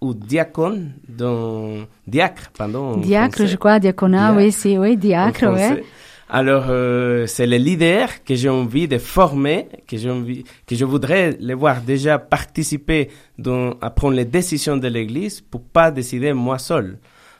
ou 0.00 0.14
diacones, 0.14 0.92
dans, 1.08 1.86
diacre, 2.06 2.50
pardon. 2.56 2.96
Diacre, 2.98 3.46
je 3.46 3.56
crois, 3.56 3.78
diaconat, 3.78 4.32
Diacre. 4.32 4.36
oui, 4.44 4.52
c'est, 4.52 4.78
oui, 4.78 4.96
diacre, 4.96 5.44
ouais. 5.52 5.82
Alors, 6.28 6.64
euh, 6.70 7.26
c'est 7.28 7.46
les 7.46 7.58
leaders 7.60 8.24
que 8.24 8.34
j'ai 8.34 8.48
envie 8.48 8.88
de 8.88 8.98
former, 8.98 9.68
que 9.86 9.96
j'ai 9.96 10.10
envie, 10.10 10.42
que 10.66 10.74
je 10.74 10.84
voudrais 10.84 11.36
les 11.38 11.54
voir 11.54 11.80
déjà 11.82 12.18
participer 12.18 13.10
dans, 13.38 13.74
à 13.80 13.90
prendre 13.90 14.14
les 14.16 14.24
décisions 14.24 14.76
de 14.76 14.88
l'Église 14.88 15.40
pour 15.40 15.62
pas 15.62 15.90
décider 15.92 16.32
moi 16.32 16.58
seul. 16.58 16.98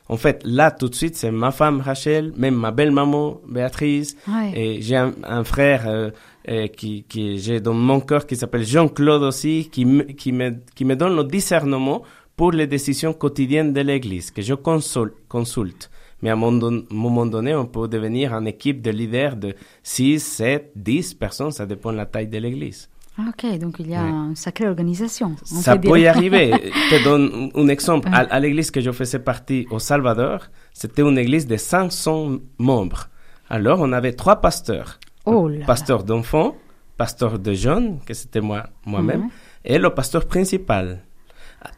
En 0.09 0.15
fait, 0.15 0.41
là, 0.45 0.71
tout 0.71 0.87
de 0.87 0.95
suite, 0.95 1.17
c'est 1.17 1.31
ma 1.31 1.51
femme 1.51 1.81
Rachel, 1.81 2.31
même 2.37 2.55
ma 2.55 2.71
belle-maman 2.71 3.41
Béatrice, 3.45 4.15
Ouais. 4.25 4.53
et 4.55 4.81
j'ai 4.81 4.95
un, 4.95 5.13
un 5.27 5.43
frère 5.43 5.83
euh, 5.85 6.11
euh, 6.47 6.67
qui, 6.67 7.03
qui 7.09 7.39
j'ai 7.39 7.59
dans 7.59 7.73
mon 7.73 7.99
cœur 7.99 8.25
qui 8.25 8.37
s'appelle 8.37 8.65
Jean-Claude 8.65 9.23
aussi, 9.23 9.67
qui 9.69 9.83
me, 9.83 10.03
qui, 10.03 10.31
me, 10.31 10.53
qui 10.75 10.85
me 10.85 10.95
donne 10.95 11.13
le 11.17 11.25
discernement 11.25 12.03
pour 12.37 12.51
les 12.53 12.67
décisions 12.67 13.13
quotidiennes 13.13 13.73
de 13.73 13.81
l'Église, 13.81 14.31
que 14.31 14.41
je 14.41 14.53
consulte. 14.53 15.89
Mais 16.21 16.29
à 16.29 16.33
un 16.33 16.35
moment 16.35 16.57
don- 16.57 16.85
moment 16.89 17.25
donné, 17.25 17.53
on 17.55 17.65
peut 17.65 17.87
devenir 17.87 18.33
une 18.33 18.47
équipe 18.47 18.81
de 18.81 18.91
leaders 18.91 19.35
de 19.35 19.55
6, 19.83 20.19
7, 20.19 20.71
10 20.75 21.13
personnes, 21.15 21.51
ça 21.51 21.65
dépend 21.65 21.91
de 21.91 21.97
la 21.97 22.05
taille 22.05 22.27
de 22.27 22.37
l'Église. 22.37 22.89
Ah, 23.19 23.23
ok, 23.29 23.57
donc 23.59 23.77
il 23.79 23.89
y 23.89 23.95
a 23.95 24.03
une 24.03 24.35
sacrée 24.35 24.67
organisation. 24.67 25.35
on 25.51 25.55
Ça 25.61 25.75
peut 25.75 25.89
peut 25.89 25.99
y 25.99 26.05
arriver. 26.05 26.51
Je 26.53 26.97
te 26.97 27.03
donne 27.03 27.49
un 27.55 27.67
exemple. 27.67 28.07
À, 28.13 28.39
l'église 28.39 28.69
que 28.69 28.79
je 28.79 28.91
faisais 28.91 29.17
partie 29.19 29.65
au 29.71 29.79
Salvador, 29.79 30.45
c'était 30.71 31.01
une 31.01 31.17
église 31.17 31.47
de 31.47 31.57
500 31.57 32.37
membres. 32.59 33.09
Alors, 33.49 33.79
on 33.81 33.91
avait 33.91 34.13
trois 34.13 34.35
pasteurs. 34.35 34.99
Oh 35.25 35.47
là 35.47 35.65
pasteur 35.65 36.03
d'enfants, 36.03 36.55
pasteur 36.95 37.39
de 37.39 37.53
jeunes, 37.53 37.99
que 38.05 38.13
c'était 38.13 38.39
moi, 38.41 38.67
moi-même, 38.85 39.29
et 39.65 39.79
le 39.79 39.89
pasteur 39.89 40.25
principal. 40.27 41.03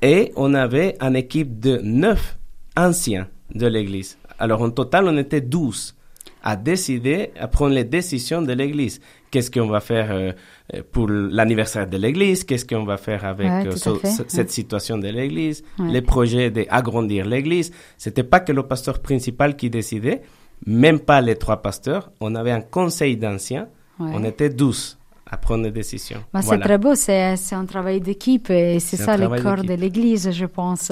Et 0.02 0.32
on 0.36 0.54
avait 0.54 0.96
une 1.02 1.16
équipe 1.16 1.60
de 1.60 1.80
neuf 1.84 2.38
anciens 2.76 3.28
de 3.54 3.68
l'église. 3.68 4.18
Alors, 4.38 4.62
en 4.62 4.70
total, 4.70 5.06
on 5.08 5.18
était 5.18 5.42
12 5.42 5.96
à 6.44 6.56
décider, 6.56 7.32
à 7.40 7.48
prendre 7.48 7.74
les 7.74 7.84
décisions 7.84 8.42
de 8.42 8.54
l'église. 8.54 9.02
Qu'est-ce 9.32 9.52
qu'on 9.52 9.68
va 9.68 9.80
faire 9.82 10.10
euh, 10.12 10.32
euh, 10.74 10.82
pour 10.92 11.08
l'anniversaire 11.10 11.88
de 11.88 11.98
l'église? 11.98 12.44
Qu'est-ce 12.46 12.66
qu'on 12.66 12.86
va 12.86 12.98
faire 12.98 13.26
avec 13.26 13.48
Ouais, 13.48 13.68
euh, 13.68 13.94
ouais. 14.04 14.10
cette 14.28 14.50
situation 14.50 14.98
de 14.98 15.08
l'église? 15.10 15.64
Ouais. 15.78 15.92
Les 15.92 16.02
projets 16.02 16.50
d'agrandir 16.50 17.26
l'église. 17.26 17.72
C'était 17.98 18.24
pas 18.24 18.40
que 18.40 18.52
le 18.54 18.64
pasteur 18.64 19.00
principal 19.00 19.56
qui 19.58 19.70
décidait, 19.70 20.22
même 20.66 21.00
pas 21.00 21.20
les 21.22 21.36
trois 21.36 21.62
pasteurs. 21.62 22.12
On 22.22 22.36
avait 22.36 22.52
un 22.52 22.62
conseil 22.62 23.18
d'anciens. 23.18 23.68
On 24.00 24.24
était 24.24 24.50
12 24.50 24.99
à 25.32 25.38
prendre 25.38 25.64
des 25.64 25.72
décisions. 25.72 26.24
Bah, 26.34 26.42
C'est 26.42 26.60
très 26.60 26.78
beau, 26.78 26.96
c'est 26.96 27.36
un 27.52 27.66
travail 27.66 28.02
d'équipe 28.02 28.50
et 28.50 28.80
c'est 28.80 28.98
ça 28.98 29.16
le 29.18 29.28
corps 29.42 29.64
de 29.64 29.74
l'Église, 29.74 30.32
je 30.32 30.46
pense. 30.46 30.92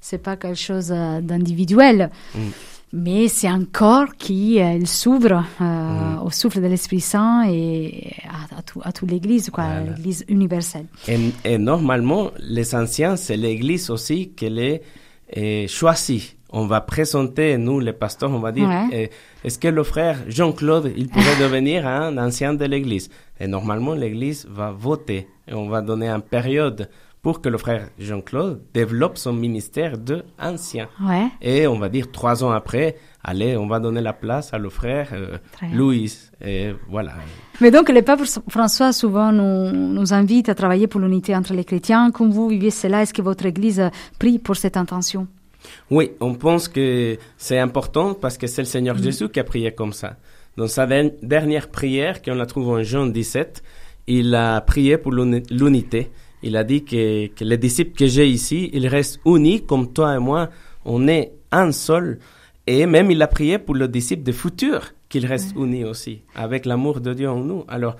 C'est 0.00 0.18
pas 0.18 0.36
quelque 0.36 0.58
chose 0.58 0.90
euh, 0.92 1.20
d'individuel, 1.20 2.10
Mm. 2.34 2.38
mais 2.92 3.28
c'est 3.28 3.48
un 3.48 3.64
corps 3.64 4.14
qui 4.16 4.60
euh, 4.60 4.84
s'ouvre 4.84 5.44
euh, 5.60 5.64
Mm. 5.64 6.22
au 6.24 6.30
souffle 6.30 6.60
de 6.62 6.66
l'Esprit 6.66 7.00
Saint 7.00 7.44
et 7.50 8.12
à, 8.28 8.58
à 8.58 8.62
tout, 8.62 8.80
à 8.84 8.92
toute 8.92 9.10
l'Église, 9.10 9.50
quoi, 9.50 9.64
Voilà. 9.64 9.80
l'Église 9.96 10.24
universelle. 10.28 10.86
Et, 11.08 11.18
et 11.44 11.58
normalement, 11.58 12.30
les 12.40 12.74
anciens, 12.74 13.16
c'est 13.16 13.36
l'Église 13.36 13.90
aussi 13.90 14.30
qui 14.36 14.48
les 14.48 14.82
choisit. 15.68 16.35
On 16.50 16.66
va 16.66 16.80
présenter, 16.80 17.56
nous, 17.58 17.80
les 17.80 17.92
pasteurs, 17.92 18.30
on 18.30 18.38
va 18.38 18.52
dire, 18.52 18.68
Ouais. 18.68 18.86
euh, 18.94 19.06
est-ce 19.44 19.58
que 19.58 19.68
le 19.68 19.82
frère 19.82 20.18
Jean-Claude, 20.28 20.92
il 20.96 21.08
pourrait 21.08 21.36
devenir 21.40 21.86
un 21.86 22.16
ancien 22.18 22.54
de 22.54 22.64
l'Église? 22.64 23.10
Et 23.40 23.46
normalement, 23.46 23.94
l'Église 23.94 24.46
va 24.48 24.70
voter 24.70 25.28
et 25.48 25.54
on 25.54 25.68
va 25.68 25.80
donner 25.82 26.08
une 26.08 26.22
période 26.22 26.88
pour 27.22 27.40
que 27.40 27.48
le 27.48 27.58
frère 27.58 27.88
Jean-Claude 27.98 28.62
développe 28.72 29.18
son 29.18 29.32
ministère 29.32 29.98
de 29.98 30.22
ancien. 30.40 30.86
Ouais. 31.04 31.26
Et 31.42 31.66
on 31.66 31.76
va 31.76 31.88
dire 31.88 32.12
trois 32.12 32.44
ans 32.44 32.52
après, 32.52 32.96
allez, 33.24 33.56
on 33.56 33.66
va 33.66 33.80
donner 33.80 34.00
la 34.00 34.12
place 34.12 34.54
à 34.54 34.58
le 34.58 34.68
frère 34.68 35.08
euh. 35.12 35.36
Louis. 35.74 36.16
Et 36.44 36.72
voilà. 36.88 37.14
Mais 37.60 37.72
donc, 37.72 37.88
le 37.88 38.02
pape 38.02 38.20
François 38.48 38.92
souvent 38.92 39.32
nous, 39.32 39.72
nous 39.72 40.14
invite 40.14 40.48
à 40.48 40.54
travailler 40.54 40.86
pour 40.86 41.00
l'unité 41.00 41.34
entre 41.34 41.52
les 41.52 41.64
chrétiens. 41.64 42.12
Comme 42.12 42.30
vous 42.30 42.46
vivez 42.48 42.70
cela, 42.70 43.02
est-ce 43.02 43.12
que 43.12 43.22
votre 43.22 43.44
Église 43.44 43.82
prie 44.20 44.38
pour 44.38 44.54
cette 44.54 44.76
intention? 44.76 45.26
Oui, 45.90 46.12
on 46.20 46.34
pense 46.34 46.68
que 46.68 47.16
c'est 47.36 47.58
important 47.58 48.14
parce 48.14 48.36
que 48.38 48.46
c'est 48.46 48.62
le 48.62 48.66
Seigneur 48.66 48.96
Jésus 48.98 49.28
qui 49.28 49.40
a 49.40 49.44
prié 49.44 49.72
comme 49.72 49.92
ça. 49.92 50.16
Dans 50.56 50.68
sa 50.68 50.86
der- 50.86 51.12
dernière 51.22 51.68
prière, 51.70 52.22
qu'on 52.22 52.34
la 52.34 52.46
trouve 52.46 52.68
en 52.70 52.82
Jean 52.82 53.06
17, 53.06 53.62
il 54.06 54.34
a 54.34 54.60
prié 54.60 54.98
pour 54.98 55.12
l'uni- 55.12 55.42
l'unité. 55.50 56.10
Il 56.42 56.56
a 56.56 56.64
dit 56.64 56.84
que, 56.84 57.26
que 57.28 57.44
les 57.44 57.58
disciples 57.58 57.96
que 57.96 58.06
j'ai 58.06 58.26
ici, 58.28 58.70
ils 58.72 58.86
restent 58.86 59.20
unis 59.26 59.64
comme 59.64 59.92
toi 59.92 60.14
et 60.16 60.18
moi, 60.18 60.48
on 60.84 61.08
est 61.08 61.32
un 61.50 61.72
seul. 61.72 62.18
Et 62.66 62.86
même 62.86 63.10
il 63.10 63.20
a 63.22 63.26
prié 63.28 63.58
pour 63.58 63.74
le 63.74 63.86
disciple 63.88 64.22
de 64.24 64.32
futur, 64.32 64.92
qu'ils 65.08 65.26
restent 65.26 65.54
unis 65.56 65.84
aussi, 65.84 66.22
avec 66.34 66.66
l'amour 66.66 67.00
de 67.00 67.14
Dieu 67.14 67.28
en 67.30 67.38
nous. 67.40 67.64
Alors, 67.68 67.96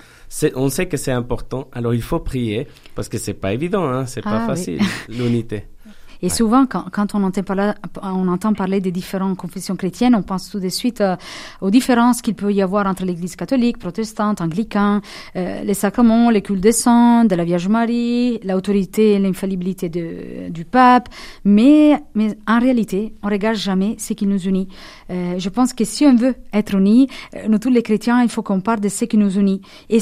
on 0.57 0.69
sait 0.71 0.87
que 0.87 0.97
c'est 0.97 1.13
important. 1.13 1.69
Alors, 1.73 1.95
il 1.95 2.03
faut 2.03 2.19
prier 2.21 2.67
parce 2.95 3.09
que 3.09 3.17
c'est 3.19 3.35
pas 3.35 3.53
évident, 3.53 3.85
hein, 3.87 4.07
c'est 4.07 4.23
Ah 4.25 4.31
pas 4.31 4.41
oui. 4.41 4.47
facile, 4.47 4.81
l'unité. 5.09 5.65
Et 6.23 6.29
souvent, 6.29 6.67
quand, 6.67 6.85
quand 6.91 7.15
on, 7.15 7.23
entend 7.23 7.43
parler, 7.43 7.73
on 8.03 8.29
entend 8.29 8.53
parler 8.55 8.81
des 8.81 8.91
différentes 8.91 9.37
confessions 9.37 9.77
chrétiennes, 9.77 10.15
on 10.15 10.23
pense 10.23 10.51
tout 10.51 10.61
de 10.61 10.69
suite 10.69 11.01
euh, 11.01 11.17
aux 11.61 11.71
différences 11.71 12.23
qu'il 12.23 12.35
peut 12.35 12.53
y 12.53 12.63
avoir 12.63 12.87
entre 12.87 13.05
l'Église 13.05 13.37
catholique, 13.37 13.79
protestante, 13.79 14.41
anglicain, 14.41 15.01
euh, 15.37 15.63
les 15.63 15.75
sacrements, 15.75 16.31
les 16.31 16.43
cultes 16.43 16.61
des 16.61 16.73
saints, 16.73 17.25
de 17.25 17.35
la 17.35 17.45
Vierge 17.45 17.69
Marie, 17.69 18.41
l'autorité 18.45 19.13
et 19.13 19.19
l'infaillibilité 19.19 19.89
de- 19.89 20.49
du 20.51 20.65
pape. 20.65 21.09
Mais, 21.45 22.01
mais 22.15 22.37
en 22.47 22.59
réalité, 22.59 23.15
on 23.23 23.29
regarde 23.29 23.57
jamais 23.57 23.97
ce 23.99 24.13
qui 24.15 24.27
nous 24.27 24.41
unit. 24.41 24.69
Euh, 25.11 25.35
je 25.39 25.49
pense 25.49 25.73
que 25.73 25.85
si 25.85 26.07
on 26.07 26.15
veut 26.17 26.35
être 26.53 26.75
unis, 26.75 27.09
euh, 27.35 27.49
nous 27.49 27.59
tous 27.59 27.71
les 27.71 27.83
chrétiens, 27.83 28.23
il 28.23 28.29
faut 28.29 28.43
qu'on 28.43 28.61
parle 28.61 28.81
de 28.81 28.89
ce 28.89 29.05
qui 29.05 29.17
nous 29.17 29.39
unit. 29.39 29.61
Et 29.91 29.99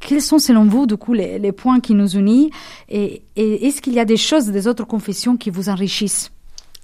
quels 0.00 0.22
sont 0.22 0.38
selon 0.38 0.64
vous, 0.64 0.86
du 0.86 0.96
coup, 0.96 1.12
les, 1.12 1.38
les 1.38 1.52
points 1.52 1.80
qui 1.80 1.94
nous 1.94 2.16
unissent? 2.16 2.50
Et, 2.88 3.22
et 3.36 3.66
est-ce 3.66 3.80
qu'il 3.82 3.94
y 3.94 4.00
a 4.00 4.04
des 4.04 4.16
choses 4.16 4.46
des 4.50 4.66
autres 4.66 4.86
confessions 4.86 5.36
qui 5.36 5.50
vous 5.50 5.68
enrichissent? 5.68 6.30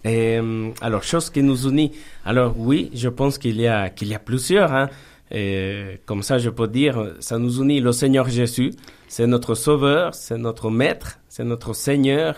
Euh, 0.07 0.71
alors, 0.81 1.03
chose 1.03 1.29
qui 1.31 1.43
nous 1.43 1.69
unit. 1.69 1.93
Alors, 2.25 2.55
oui, 2.59 2.91
je 2.95 3.09
pense 3.09 3.37
qu'il 3.39 3.61
y 3.61 3.67
a, 3.67 3.91
qu'il 3.91 4.09
y 4.09 4.15
a 4.15 4.19
plusieurs. 4.19 4.73
Hein. 4.73 4.89
Et 5.31 6.01
comme 6.07 6.23
ça, 6.23 6.39
je 6.39 6.51
peux 6.51 6.69
dire, 6.69 7.15
ça 7.21 7.39
nous 7.39 7.61
unit 7.61 7.81
le 7.81 7.93
Seigneur 7.93 8.29
Jésus. 8.29 8.73
C'est 9.09 9.27
notre 9.27 9.55
Sauveur, 9.55 10.15
c'est 10.15 10.39
notre 10.39 10.71
Maître, 10.71 11.19
c'est 11.29 11.45
notre 11.45 11.75
Seigneur. 11.75 12.37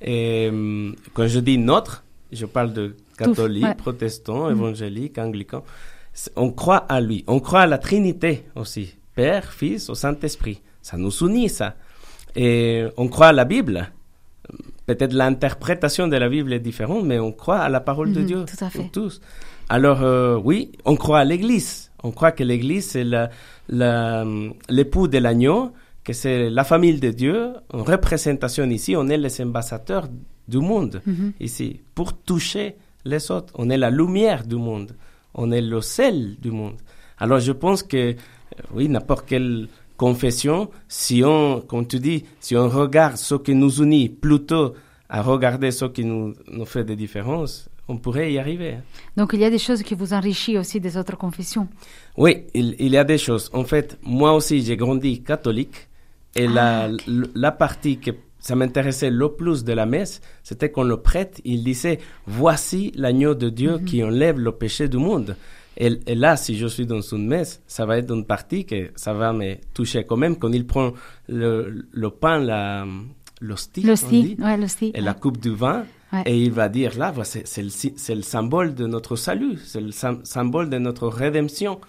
Et 0.00 0.50
quand 1.12 1.26
je 1.26 1.40
dis 1.40 1.58
notre, 1.58 2.04
je 2.32 2.46
parle 2.46 2.72
de 2.72 2.96
catholiques, 3.18 3.64
ouais. 3.64 3.74
protestants, 3.74 4.48
évangéliques, 4.50 5.18
anglicans. 5.18 5.64
C'est- 6.14 6.32
On 6.36 6.50
croit 6.50 6.78
à 6.88 7.00
lui. 7.00 7.24
On 7.26 7.40
croit 7.40 7.60
à 7.62 7.66
la 7.66 7.78
Trinité 7.78 8.44
aussi. 8.54 8.94
Père, 9.14 9.52
Fils, 9.52 9.90
au 9.90 9.94
Saint-Esprit. 9.94 10.62
Ça 10.80 10.96
nous 10.96 11.10
unit, 11.26 11.48
ça. 11.50 11.74
Et 12.36 12.84
on 12.96 13.08
croit 13.08 13.28
à 13.28 13.32
la 13.32 13.44
Bible. 13.44 13.90
Peut-être 14.86 15.12
l'interprétation 15.12 16.08
de 16.08 16.16
la 16.16 16.28
Bible 16.28 16.52
est 16.52 16.58
différente, 16.60 17.04
mais 17.04 17.18
on 17.18 17.32
croit 17.32 17.58
à 17.58 17.68
la 17.68 17.80
parole 17.80 18.12
de 18.12 18.20
Mhm, 18.20 18.26
Dieu. 18.26 18.44
tout 18.46 18.64
à 18.64 18.70
fait. 18.70 18.88
Tous. 18.92 19.20
Alors, 19.68 20.02
euh, 20.02 20.36
oui, 20.42 20.72
on 20.84 20.96
croit 20.96 21.20
à 21.20 21.24
l'Église. 21.24 21.90
On 22.02 22.10
croit 22.10 22.32
que 22.32 22.42
l'Église, 22.42 22.90
c'est 22.90 23.04
l'époux 24.68 25.08
de 25.08 25.18
l'agneau, 25.18 25.72
que 26.04 26.12
c'est 26.12 26.50
la 26.50 26.64
famille 26.64 26.98
de 26.98 27.10
Dieu, 27.10 27.52
en 27.72 27.82
représentation 27.84 28.64
ici. 28.70 28.96
On 28.96 29.08
est 29.08 29.16
les 29.18 29.40
ambassadeurs 29.42 30.08
du 30.48 30.58
monde 30.58 31.00
Mhm. 31.06 31.32
ici, 31.40 31.80
pour 31.94 32.12
toucher 32.16 32.76
les 33.04 33.30
autres. 33.30 33.52
On 33.56 33.70
est 33.70 33.78
la 33.78 33.90
lumière 33.90 34.44
du 34.44 34.56
monde. 34.56 34.92
On 35.34 35.52
est 35.52 35.60
le 35.62 35.80
sel 35.80 36.36
du 36.40 36.50
monde. 36.50 36.76
Alors, 37.18 37.38
je 37.38 37.52
pense 37.52 37.82
que, 37.82 37.96
euh, 37.96 38.14
oui, 38.74 38.88
n'importe 38.88 39.26
quelle 39.28 39.68
confession, 40.04 40.58
si 40.88 41.16
on, 41.24 41.60
comme 41.68 41.86
tu 41.86 41.98
dis, 42.08 42.24
si 42.40 42.56
on 42.56 42.68
regarde 42.68 43.16
ce 43.28 43.34
qui 43.44 43.54
nous 43.54 43.74
unit 43.86 44.08
plutôt 44.08 44.66
à 45.16 45.18
regarder 45.22 45.70
ce 45.80 45.84
qui 45.94 46.04
nous, 46.10 46.34
nous 46.56 46.64
fait 46.64 46.84
des 46.90 46.96
différences, 47.04 47.68
on 47.86 47.96
pourrait 48.04 48.32
y 48.32 48.38
arriver. 48.38 48.70
hein. 48.76 48.82
Donc 49.18 49.28
il 49.34 49.40
y 49.40 49.44
a 49.44 49.50
des 49.50 49.58
choses 49.66 49.82
qui 49.82 49.94
vous 49.94 50.12
enrichissent 50.14 50.58
aussi 50.64 50.78
des 50.80 50.96
autres 50.96 51.16
confessions. 51.18 51.66
Oui, 52.16 52.32
il, 52.54 52.68
il 52.78 52.92
y 52.92 52.96
a 52.96 53.04
des 53.04 53.18
choses. 53.26 53.50
En 53.52 53.64
fait, 53.72 53.98
moi 54.02 54.30
aussi, 54.38 54.56
j'ai 54.66 54.76
grandi 54.84 55.22
catholique. 55.30 55.76
Et 56.36 56.46
la, 56.46 56.84
Ah, 56.84 56.90
la 57.44 57.52
partie 57.64 57.96
que 58.04 58.12
ça 58.38 58.54
m'intéressait 58.54 59.10
le 59.22 59.28
plus 59.40 59.64
de 59.64 59.72
la 59.80 59.84
messe, 59.94 60.14
c'était 60.48 60.70
quand 60.74 60.84
le 60.94 60.96
prêtre, 61.08 61.36
il 61.44 61.60
disait, 61.64 61.98
voici 62.26 62.80
l'agneau 63.02 63.34
de 63.34 63.48
Dieu 63.60 63.72
Mhm. 63.78 63.84
qui 63.88 63.96
enlève 64.08 64.38
le 64.48 64.52
péché 64.62 64.84
du 64.88 64.96
monde. 65.08 65.30
Et, 65.80 65.98
et 66.06 66.14
là, 66.14 66.36
si 66.36 66.56
je 66.56 66.66
suis 66.66 66.84
dans 66.86 67.00
une 67.00 67.26
messe, 67.26 67.62
ça 67.66 67.86
va 67.86 67.96
être 67.98 68.12
une 68.14 68.26
partie 68.26 68.66
que 68.66 68.90
ça 68.96 69.12
va 69.14 69.32
me 69.32 69.54
toucher 69.74 70.04
quand 70.04 70.18
même. 70.18 70.36
Quand 70.36 70.52
il 70.52 70.66
prend 70.66 70.92
le, 71.28 71.86
le 71.90 72.10
pain, 72.10 72.38
la, 72.38 72.86
l'hostie, 73.40 73.82
L'hostie, 73.82 74.36
ouais, 74.38 74.56
l'hostie. 74.58 74.92
et 74.94 75.00
la 75.00 75.14
coupe 75.14 75.38
du 75.38 75.54
vin, 75.54 75.84
Ouais. 76.12 76.22
et 76.26 76.42
il 76.42 76.50
va 76.50 76.68
dire 76.68 76.98
là, 76.98 77.14
c'est 77.22 77.46
c'est 77.46 77.62
le, 78.16 78.22
symbole 78.22 78.74
de 78.74 78.84
notre 78.88 79.14
salut, 79.14 79.56
c'est 79.64 79.80
le 79.80 79.92
sym- 79.92 80.24
symbole 80.24 80.68
de 80.68 80.76
notre 80.78 81.06
rédemption, 81.06 81.80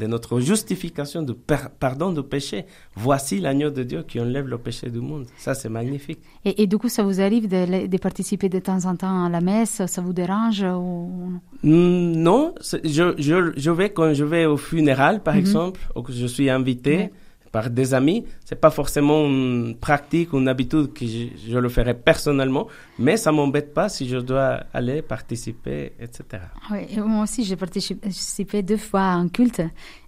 de 0.00 0.06
notre 0.08 0.40
justification, 0.40 1.24
per- 1.50 1.70
pardon 1.78 2.10
du 2.10 2.22
péché. 2.22 2.64
Voici 2.96 3.38
l'agneau 3.38 3.70
de 3.70 3.84
Dieu 3.84 4.02
qui 4.08 4.18
enlève 4.18 4.48
le 4.48 4.58
péché 4.58 4.90
du 4.90 5.00
monde. 5.00 5.26
Ça, 5.36 5.54
c'est 5.54 5.68
magnifique. 5.68 6.20
Et, 6.44 6.62
et 6.62 6.66
du 6.66 6.76
coup, 6.78 6.88
ça 6.88 7.04
vous 7.04 7.20
arrive 7.20 7.46
de, 7.46 7.86
de 7.86 7.98
participer 7.98 8.48
de 8.48 8.58
temps 8.58 8.84
en 8.86 8.96
temps 8.96 9.26
à 9.26 9.28
la 9.28 9.40
messe? 9.40 9.84
Ça 9.86 10.00
vous 10.00 10.12
dérange 10.12 10.62
ou... 10.62 11.32
Non, 11.62 12.54
je, 12.62 13.14
je, 13.18 13.52
je 13.56 13.70
vais 13.70 13.90
quand 13.90 14.12
je 14.14 14.24
vais 14.24 14.46
au 14.46 14.56
funéral, 14.56 15.22
par 15.22 15.36
exemple, 15.36 15.80
ou 15.94 16.02
que 16.02 16.12
je 16.12 16.26
suis 16.26 16.48
invité. 16.50 17.10
Par 17.52 17.70
des 17.70 17.94
amis. 17.94 18.24
C'est 18.44 18.60
pas 18.60 18.70
forcément 18.70 19.24
une 19.26 19.76
pratique, 19.80 20.32
une 20.32 20.48
habitude 20.48 20.92
que 20.92 21.06
je, 21.06 21.26
je 21.48 21.58
le 21.58 21.68
ferai 21.68 21.94
personnellement, 21.94 22.66
mais 22.98 23.16
ça 23.16 23.32
m'embête 23.32 23.74
pas 23.74 23.88
si 23.88 24.08
je 24.08 24.18
dois 24.18 24.60
aller 24.72 25.02
participer, 25.02 25.92
etc. 26.00 26.42
Oui, 26.70 26.78
et 26.90 27.00
moi 27.00 27.24
aussi, 27.24 27.44
j'ai 27.44 27.56
participé 27.56 28.62
deux 28.62 28.76
fois 28.76 29.00
à 29.00 29.12
un 29.14 29.28
culte 29.28 29.62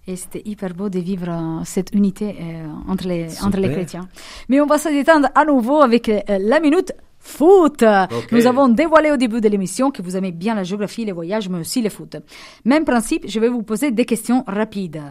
et 0.07 0.15
c'était 0.15 0.41
hyper 0.45 0.73
beau 0.73 0.89
de 0.89 0.99
vivre 0.99 1.29
euh, 1.29 1.61
cette 1.65 1.93
unité 1.93 2.35
euh, 2.39 2.67
entre, 2.87 3.07
les, 3.07 3.41
entre 3.43 3.59
les 3.59 3.71
chrétiens. 3.71 4.07
Mais 4.49 4.59
on 4.59 4.65
va 4.65 4.77
se 4.77 4.89
détendre 4.89 5.29
à 5.33 5.45
nouveau 5.45 5.81
avec 5.81 6.09
euh, 6.09 6.21
la 6.27 6.59
minute 6.59 6.93
foot. 7.19 7.85
Nous 8.33 8.47
avons 8.47 8.67
dévoilé 8.67 9.09
au 9.09 9.15
début 9.15 9.39
de 9.39 9.47
l'émission 9.47 9.91
que 9.91 10.01
vous 10.01 10.17
aimez 10.17 10.33
bien 10.33 10.55
la 10.55 10.63
géographie, 10.63 11.05
les 11.05 11.13
voyages, 11.13 11.47
mais 11.47 11.59
aussi 11.59 11.81
le 11.81 11.89
foot. 11.89 12.17
Même 12.65 12.83
principe, 12.83 13.23
je 13.29 13.39
vais 13.39 13.47
vous 13.47 13.63
poser 13.63 13.91
des 13.91 14.03
questions 14.03 14.43
rapides. 14.45 15.01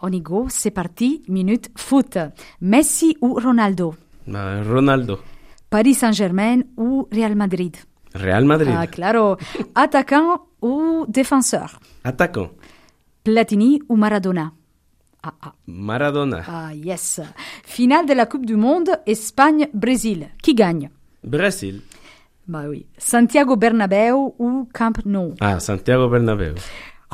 On 0.00 0.12
y 0.12 0.20
go, 0.20 0.46
c'est 0.48 0.70
parti, 0.70 1.22
minute 1.28 1.70
foot. 1.76 2.18
Messi 2.60 3.16
ou 3.20 3.34
Ronaldo? 3.34 3.94
Ben, 4.26 4.62
Ronaldo, 4.62 5.18
Paris 5.70 5.94
Saint-Germain 5.94 6.60
ou 6.76 7.08
Real 7.10 7.34
Madrid? 7.34 7.76
Real 8.14 8.44
Madrid, 8.44 8.74
Ah, 8.76 8.86
claro. 8.86 9.36
Attaquant 9.74 10.42
ou 10.62 11.04
défenseur? 11.08 11.78
Attaquant, 12.04 12.50
Platini 13.24 13.80
ou 13.88 13.96
Maradona? 13.96 14.52
Ah, 15.22 15.34
ah, 15.42 15.52
Maradona, 15.66 16.42
ah, 16.46 16.72
yes. 16.74 17.20
Finale 17.64 18.06
de 18.06 18.14
la 18.14 18.26
Coupe 18.26 18.46
du 18.46 18.54
Monde, 18.56 18.90
Espagne-Brésil. 19.06 20.28
Qui 20.42 20.54
gagne? 20.54 20.90
Brésil, 21.24 21.82
Bah 22.46 22.64
oui. 22.68 22.86
Santiago 22.96 23.56
Bernabéu 23.56 24.32
ou 24.38 24.68
Camp 24.72 25.04
Nou? 25.04 25.34
Ah, 25.40 25.58
Santiago 25.60 26.08
Bernabéu, 26.08 26.54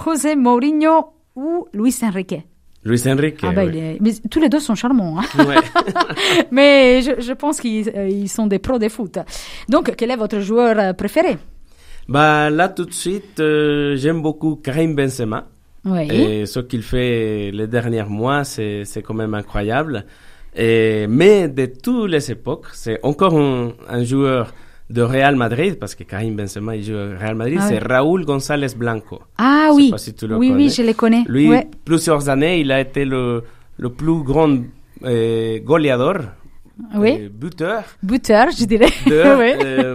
José 0.04 0.36
Mourinho 0.36 1.06
ou 1.34 1.66
Luis 1.72 1.98
Enrique? 2.04 2.44
Luis 2.84 3.02
Enrique. 3.06 3.40
Ah 3.42 3.52
bah, 3.52 3.64
oui. 3.64 3.70
il 3.74 3.78
est- 3.78 3.98
mais 4.00 4.12
tous 4.30 4.40
les 4.40 4.48
deux 4.48 4.60
sont 4.60 4.74
charmants. 4.74 5.18
hein. 5.18 5.44
Ouais. 5.44 5.56
mais 6.50 7.00
je, 7.02 7.20
je 7.20 7.32
pense 7.32 7.60
qu'ils 7.60 7.88
euh, 7.94 8.08
ils 8.08 8.28
sont 8.28 8.46
des 8.46 8.58
pros 8.58 8.78
de 8.78 8.88
foot. 8.88 9.18
Donc, 9.68 9.94
quel 9.96 10.10
est 10.10 10.16
votre 10.16 10.40
joueur 10.40 10.78
euh, 10.78 10.92
préféré? 10.92 11.38
Bah, 12.08 12.50
là, 12.50 12.68
tout 12.68 12.84
de 12.84 12.92
suite, 12.92 13.40
euh, 13.40 13.96
j'aime 13.96 14.20
beaucoup 14.20 14.56
Karim 14.56 14.94
Benzema. 14.94 15.46
Oui. 15.86 16.08
Et 16.10 16.46
ce 16.46 16.60
qu'il 16.60 16.82
fait 16.82 17.50
les 17.52 17.66
derniers 17.66 18.04
mois, 18.04 18.44
c'est 18.44 18.84
c'est 18.84 19.02
quand 19.02 19.14
même 19.14 19.34
incroyable. 19.34 20.04
Et, 20.56 21.06
mais 21.08 21.48
de 21.48 21.66
toutes 21.66 22.10
les 22.10 22.30
époques, 22.30 22.66
c'est 22.72 23.00
encore 23.02 23.34
un, 23.38 23.72
un 23.88 24.04
joueur 24.04 24.52
de 24.90 25.02
Real 25.02 25.34
Madrid, 25.36 25.78
parce 25.78 25.94
que 25.94 26.04
Karim 26.04 26.36
Benzema, 26.36 26.76
il 26.76 26.84
joue 26.84 26.92
au 26.94 27.18
Real 27.18 27.34
Madrid, 27.34 27.58
Ah 27.60 27.68
c'est. 27.68 27.78
Raúl 27.78 28.24
González 28.24 28.74
Blanco. 28.76 29.20
Ah 29.38 29.68
Je 29.70 29.70
sais 29.70 29.76
oui. 29.76 29.90
pas 29.90 29.98
si 29.98 30.14
tu 30.14 30.26
le 30.26 30.36
oui, 30.36 30.48
connais. 30.50 30.64
oui, 30.64 30.70
je 30.70 30.82
les 30.82 30.94
connais. 30.94 31.24
Lui, 31.26 31.48
Ouais. 31.48 31.66
plusieurs 31.84 32.28
années, 32.28 32.60
il 32.60 32.70
a 32.70 32.80
été 32.80 33.04
le, 33.04 33.42
le 33.78 33.88
plus 33.90 34.22
grand 34.22 34.58
euh, 35.04 35.58
goleador, 35.60 36.16
Oui. 36.96 37.28
buteur 37.32 37.84
Buteur, 38.02 38.46
je 38.50 38.64
dirais. 38.64 38.86
de, 39.06 39.38
Oui. 39.38 39.52
euh, 39.64 39.94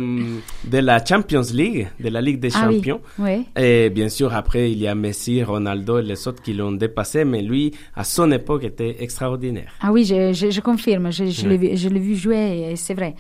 de 0.64 0.78
la 0.78 1.04
Champions 1.04 1.42
League, 1.54 1.88
de 2.00 2.10
la 2.10 2.22
Ligue 2.22 2.40
des 2.40 2.50
Ah. 2.56 2.70
Champions. 2.72 3.02
Oui. 3.18 3.46
Et 3.58 3.90
bien 3.90 4.08
sûr, 4.08 4.34
après, 4.34 4.72
il 4.72 4.78
y 4.80 4.88
a 4.88 4.96
Messi, 4.96 5.44
Ronaldo 5.44 6.00
et 6.00 6.04
les 6.04 6.26
autres 6.28 6.42
qui 6.42 6.54
l'ont 6.54 6.72
dépassé, 6.72 7.26
mais 7.26 7.42
lui, 7.42 7.74
à 7.96 8.04
son 8.06 8.32
époque, 8.32 8.64
était 8.64 8.96
extraordinaire. 9.04 9.74
Ah 9.82 9.92
oui, 9.92 10.06
je, 10.06 10.32
je, 10.34 10.50
je 10.52 10.62
confirme, 10.62 11.12
je, 11.12 11.26
je 11.26 11.48
Ouais. 11.48 11.58
l'ai 11.58 12.00
vu- 12.00 12.16
jouer 12.16 12.70
et 12.72 12.76
c'est 12.78 12.94
vrai. 12.94 13.14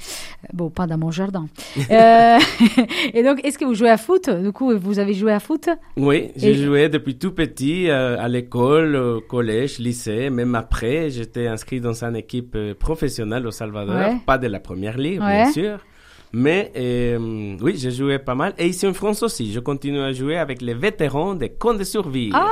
Bon, 0.53 0.69
pas 0.69 0.87
dans 0.87 0.97
mon 0.97 1.11
jardin. 1.11 1.47
Euh, 1.91 2.37
et 3.13 3.23
donc, 3.23 3.43
est-ce 3.43 3.57
que 3.57 3.65
vous 3.65 3.73
jouez 3.75 3.89
à 3.89 3.97
foot? 3.97 4.29
Du 4.29 4.51
coup, 4.51 4.71
vous 4.77 4.99
avez 4.99 5.13
joué 5.13 5.31
à 5.33 5.39
foot? 5.39 5.67
Oui, 5.97 6.29
j'ai 6.37 6.51
Et- 6.51 6.53
joué 6.63 6.87
depuis 6.87 7.15
tout 7.17 7.31
petit 7.31 7.89
euh, 7.89 8.17
à 8.19 8.27
l'école, 8.29 8.95
au 8.95 9.21
collège, 9.21 9.79
lycée, 9.79 10.29
même 10.29 10.55
après, 10.55 11.09
j'étais 11.09 11.47
inscrit 11.47 11.81
dans 11.81 12.03
une 12.03 12.15
équipe 12.15 12.57
professionnelle 12.79 13.47
au 13.49 13.51
Salvador, 13.51 13.95
Ouais. 13.95 14.17
pas 14.25 14.37
de 14.37 14.47
la 14.47 14.59
première 14.59 14.97
ligue, 14.97 15.19
Ouais. 15.21 15.43
bien 15.43 15.51
sûr. 15.51 15.77
Mais 16.31 16.71
euh, 16.77 17.57
oui, 17.59 17.73
j'ai 17.81 17.89
joué 17.91 18.19
pas 18.19 18.35
mal. 18.35 18.53
Et 18.59 18.67
ici 18.67 18.85
en 18.87 18.93
France 18.93 19.23
aussi, 19.23 19.51
je 19.51 19.59
continue 19.59 19.99
à 19.99 20.11
jouer 20.13 20.37
avec 20.37 20.61
les 20.61 20.75
vétérans 20.75 21.33
des 21.33 21.49
Contes 21.49 21.79
de 21.79 21.83
Survie. 21.83 22.29
Ah, 22.33 22.45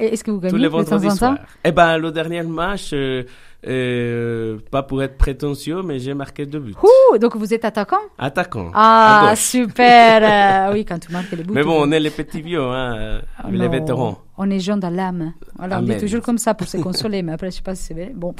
est-ce 0.00 0.24
que 0.24 0.30
vous 0.30 0.40
gagnez 0.40 0.52
tous 0.54 0.56
les 0.58 0.68
vendredis 0.68 1.10
soirs. 1.10 1.36
Eh 1.62 1.70
ben, 1.72 1.98
le 1.98 2.10
dernier 2.10 2.42
match, 2.42 2.90
euh, 2.94 3.24
euh, 3.66 4.56
pas 4.70 4.82
pour 4.82 5.02
être 5.02 5.18
prétentieux, 5.18 5.82
mais 5.82 5.98
j'ai 5.98 6.14
marqué 6.14 6.46
deux 6.46 6.58
buts. 6.60 6.74
Ouh, 6.82 7.18
donc 7.18 7.36
vous 7.36 7.52
êtes 7.52 7.66
attaquant? 7.66 8.00
Attaquant. 8.18 8.70
Ah, 8.74 9.34
super 9.36 10.70
Oui, 10.72 10.86
quand 10.86 10.98
tu 10.98 11.12
marques 11.12 11.32
les 11.32 11.42
buts. 11.44 11.52
Mais 11.52 11.62
bon, 11.64 11.76
on 11.86 11.90
est 11.92 12.00
les 12.00 12.10
petits 12.10 12.40
vieux, 12.40 12.62
hein, 12.62 13.20
Ah 13.38 13.48
les 13.50 13.58
non, 13.58 13.68
vétérans. 13.70 14.18
On 14.38 14.48
est 14.50 14.60
jeunes 14.60 14.80
dans 14.80 14.90
l'âme. 14.90 15.32
Voilà, 15.58 15.80
on 15.80 15.82
dit 15.82 15.96
toujours 15.98 16.22
comme 16.22 16.38
ça 16.38 16.54
pour 16.54 16.68
se 16.68 16.76
consoler, 16.78 17.22
mais 17.22 17.32
après, 17.32 17.50
je 17.50 17.56
sais 17.56 17.62
pas 17.62 17.74
si 17.74 17.82
c'est 17.82 17.94
vrai. 17.94 18.12
Bon. 18.14 18.34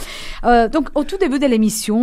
Euh, 0.44 0.68
donc, 0.68 0.88
au 0.94 1.02
tout 1.04 1.16
début 1.18 1.38
de 1.40 1.46
l'émission, 1.46 1.98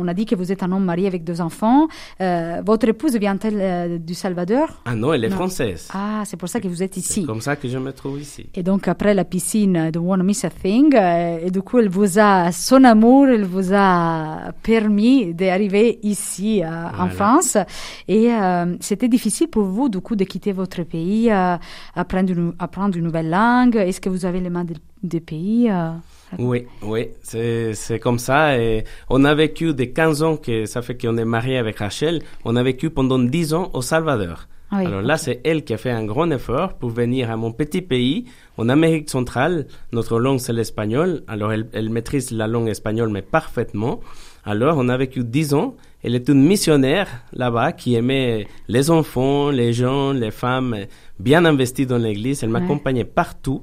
on 0.00 0.06
a 0.06 0.14
dit 0.14 0.26
que 0.26 0.34
vous 0.36 0.52
êtes 0.52 0.62
un 0.62 0.70
homme 0.70 0.84
marié 0.84 1.06
avec 1.08 1.24
deux 1.24 1.40
enfants. 1.40 1.88
Euh, 2.20 2.62
votre 2.64 2.86
épouse 2.88 3.16
vient-elle 3.16 3.58
euh, 3.60 3.98
du 3.98 4.14
Salvador? 4.14 4.68
Ah 4.84 4.94
non, 4.94 5.12
elle 5.12 5.24
est 5.24 5.28
Non. 5.28 5.36
française. 5.36 5.88
Ah, 5.92 6.22
c'est 6.24 6.36
pour 6.36 6.48
ça 6.48 6.60
que 6.60 6.68
vous 6.68 6.82
êtes 6.82 6.94
C'est 6.94 7.00
ici. 7.00 7.26
comme 7.26 7.40
ça 7.40 7.56
que 7.56 7.68
je 7.68 7.78
me 7.78 7.92
trouve 7.92 8.20
ici. 8.20 8.46
Et 8.54 8.62
donc, 8.62 8.86
après 8.86 9.12
la 9.12 9.24
piscine 9.24 9.90
de 9.90 9.98
Wanna 9.98 10.22
Miss 10.22 10.44
a 10.44 10.50
Thing, 10.50 10.94
euh, 10.94 11.38
et 11.44 11.50
du 11.50 11.62
coup, 11.62 11.80
elle 11.80 11.88
vous 11.88 12.18
a, 12.20 12.52
son 12.52 12.84
amour, 12.84 13.26
elle 13.26 13.44
vous 13.44 13.74
a 13.74 14.52
permis 14.62 15.34
d'arriver 15.34 15.98
ici, 16.04 16.62
euh, 16.62 16.66
en 16.68 17.08
Voilà. 17.08 17.10
France. 17.10 17.56
Et 18.06 18.32
euh, 18.32 18.76
c'était 18.80 19.08
difficile 19.08 19.48
pour 19.48 19.64
vous, 19.64 19.88
du 19.88 20.00
coup, 20.00 20.14
de 20.16 20.24
quitter 20.24 20.52
votre 20.52 20.82
pays, 20.84 21.30
euh, 21.30 21.56
une, 21.96 22.52
apprendre 22.58 22.96
une 22.96 23.04
nouvelle 23.04 23.28
langue? 23.32 23.76
Est-ce 23.76 24.00
que 24.00 24.08
vous 24.08 24.24
avez 24.24 24.40
les 24.40 24.50
mains 24.50 24.66
des, 25.02 25.20
pays 25.20 25.68
euh, 25.70 25.92
Oui, 26.38 26.66
oui, 26.82 27.08
c'est 27.22 28.00
comme 28.00 28.18
ça. 28.18 28.58
Et 28.58 28.84
on 29.08 29.24
a 29.24 29.34
vécu 29.34 29.74
des 29.74 29.90
15 29.90 30.22
ans 30.22 30.36
que 30.36 30.66
ça 30.66 30.82
fait 30.82 30.96
qu'on 31.00 31.16
est 31.16 31.24
marié 31.24 31.58
avec 31.58 31.78
Rachel. 31.78 32.22
On 32.44 32.54
a 32.56 32.62
vécu 32.62 32.90
pendant 32.90 33.18
10 33.18 33.54
ans 33.54 33.70
au 33.72 33.82
Salvador. 33.82 34.46
Oui, 34.72 34.86
Alors 34.86 35.02
là, 35.02 35.18
c'est 35.18 35.40
elle 35.44 35.64
qui 35.64 35.74
a 35.74 35.76
fait 35.76 35.90
un 35.90 36.04
grand 36.04 36.30
effort 36.30 36.74
pour 36.74 36.88
venir 36.88 37.30
à 37.30 37.36
mon 37.36 37.52
petit 37.52 37.82
pays, 37.82 38.24
en 38.56 38.70
Amérique 38.70 39.10
centrale. 39.10 39.66
Notre 39.92 40.18
langue, 40.18 40.38
c'est 40.38 40.54
l'espagnol. 40.54 41.22
Alors, 41.28 41.52
elle, 41.52 41.66
elle 41.74 41.90
maîtrise 41.90 42.30
la 42.30 42.46
langue 42.46 42.68
espagnole, 42.68 43.10
mais 43.10 43.20
parfaitement. 43.20 44.00
Alors, 44.44 44.76
on 44.78 44.88
a 44.88 44.96
vécu 44.96 45.24
10 45.24 45.54
ans. 45.54 45.74
Elle 46.04 46.14
est 46.16 46.28
une 46.28 46.42
missionnaire 46.44 47.06
là-bas 47.32 47.72
qui 47.72 47.94
aimait 47.94 48.46
les 48.68 48.90
enfants, 48.90 49.50
les 49.50 49.72
gens, 49.72 50.12
les 50.12 50.30
femmes, 50.32 50.76
bien 51.18 51.44
investie 51.44 51.86
dans 51.86 51.98
l'église. 51.98 52.42
Elle 52.42 52.50
Ouais. 52.52 52.60
m'accompagnait 52.60 53.04
partout. 53.04 53.62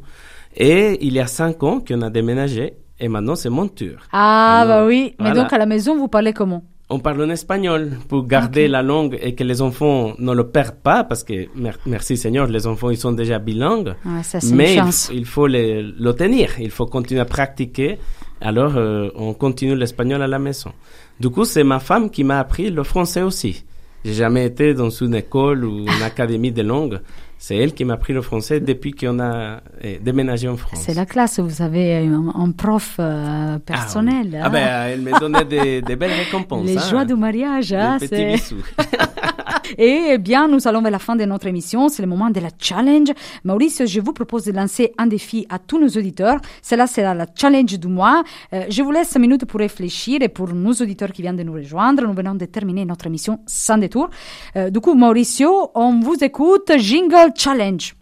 Et 0.56 0.97
il 1.06 1.13
y 1.13 1.19
a 1.19 1.28
5 1.28 1.62
ans 1.63 1.80
qu'on 1.86 2.02
a 2.02 2.10
déménagé. 2.10 2.73
Et 3.02 3.08
maintenant, 3.08 3.36
c'est 3.36 3.49
mon 3.49 3.67
tour. 3.67 3.95
Ah, 4.12 4.62
Alors, 4.62 4.82
bah 4.82 4.86
oui. 4.88 5.13
Mais 5.19 5.25
voilà. 5.32 5.41
donc, 5.43 5.54
à 5.54 5.58
la 5.58 5.65
maison, 5.65 5.95
vous 5.97 6.08
parlez 6.10 6.34
comment? 6.34 6.63
On 6.91 6.97
parle 6.99 7.21
en 7.21 7.30
espagnol 7.30 7.91
pour 8.08 8.25
garder 8.25 8.67
la 8.67 8.82
langue 8.82 9.17
et 9.21 9.36
que 9.36 9.43
les 9.43 9.62
enfants 9.62 10.13
ne 10.17 10.34
le 10.34 10.47
perdent 10.49 10.82
pas 10.82 11.04
parce 11.04 11.23
que, 11.23 11.45
mer- 11.56 11.78
merci 11.86 12.17
Seigneur, 12.17 12.47
les 12.47 12.65
enfants 12.65 12.89
ils 12.89 12.97
sont 12.97 13.12
déjà 13.12 13.38
bilingues. 13.38 13.93
Ouais, 14.06 14.23
Ça, 14.23 14.39
c'est 14.39 14.56
Mais 14.56 14.75
une 14.75 14.89
il, 15.13 15.25
faut 15.25 15.45
les- 15.45 15.84
le 15.84 16.13
tenir, 16.13 16.49
il 16.60 16.71
faut 16.71 16.88
continuer 16.88 17.21
à 17.21 17.25
pratiquer. 17.25 17.99
Alors, 18.41 18.73
euh, 18.78 19.10
on 19.15 19.34
continue 19.34 19.75
l'espagnol 19.75 20.21
à 20.21 20.28
la 20.28 20.39
maison. 20.39 20.71
Du 21.19 21.30
coup, 21.30 21.45
c'est 21.45 21.63
ma 21.63 21.80
femme 21.80 22.10
qui 22.10 22.23
m'a 22.23 22.39
appris 22.39 22.69
le 22.71 22.84
français 22.84 23.21
aussi. 23.21 23.63
J'ai 24.06 24.13
jamais 24.13 24.45
été 24.45 24.73
dans 24.73 24.89
une 24.89 25.15
école 25.15 25.65
ou 25.65 25.80
une 25.82 26.02
académie 26.06 26.52
de 26.54 26.62
langue. 26.62 26.99
C'est 27.38 27.56
elle 27.56 27.73
qui 27.73 27.86
m'a 27.86 27.93
appris 27.93 28.12
le 28.13 28.21
français 28.21 28.60
depuis 28.60 28.91
qu'on 28.93 29.19
a 29.19 29.62
euh, 29.86 29.97
déménagé 30.02 30.47
en 30.49 30.58
France. 30.58 30.82
C'est 30.86 30.93
la 30.93 31.06
classe, 31.06 31.39
vous 31.39 31.62
avez 31.62 31.97
un, 31.97 32.34
un 32.36 32.52
prof 32.52 32.95
euh, 32.99 33.56
Ah, 33.56 33.60
personnel. 33.60 34.28
oui. 34.32 34.38
hein. 34.38 34.41
Ah, 34.45 34.49
ben, 34.49 34.67
elle 34.91 35.02
me 35.02 35.17
donnait 35.19 35.45
des, 35.45 35.82
des 35.82 35.95
belles 35.95 36.12
récompenses. 36.25 36.65
Les 36.65 36.78
hein. 36.78 36.82
joies 36.89 37.06
du 37.06 37.15
mariage, 37.15 37.69
Des 37.69 37.75
hein, 37.75 37.97
petits 37.97 38.10
c'est... 38.10 38.32
bisous. 38.34 38.63
Et 39.77 40.17
bien, 40.17 40.47
nous 40.47 40.67
allons 40.67 40.82
vers 40.82 40.91
la 40.91 40.99
fin 40.99 41.15
de 41.15 41.25
notre 41.25 41.47
émission. 41.47 41.89
C'est 41.89 42.01
le 42.01 42.08
moment 42.08 42.29
de 42.29 42.39
la 42.39 42.49
challenge. 42.60 43.10
Maurice, 43.43 43.86
je 43.86 43.99
vous 43.99 44.13
propose 44.13 44.45
de 44.45 44.51
lancer 44.51 44.93
un 44.97 45.08
défi 45.08 45.45
à 45.49 45.60
tous 45.60 45.79
nos 45.79 45.88
auditeurs. 45.89 46.39
Cela 46.62 46.88
sera 46.88 47.13
la 47.13 47.25
challenge 47.36 47.77
du 47.79 47.88
mois. 47.88 48.23
Euh, 48.53 48.65
je 48.69 48.82
vous 48.82 48.91
laisse 48.91 49.10
5 49.10 49.19
minutes 49.19 49.45
pour 49.45 49.60
réfléchir 49.60 50.19
et 50.21 50.29
pour 50.29 50.49
nos 50.49 50.73
auditeurs 50.73 51.12
qui 51.12 51.21
viennent 51.21 51.38
de 51.38 51.43
nous 51.43 51.53
rejoindre. 51.53 52.03
Nous 52.03 52.13
venons 52.13 52.36
de 52.36 52.45
terminer 52.45 52.86
notre 52.86 53.08
émission 53.08 53.39
sans 53.45 53.77
détour. 53.77 54.10
Euh, 54.55 54.69
du 54.69 54.79
coup, 54.79 54.93
Mauricio, 54.93 55.71
on 55.75 55.99
vous 55.99 56.17
écoute. 56.23 56.71
Jingle 56.77 57.32
Challenge. 57.36 57.95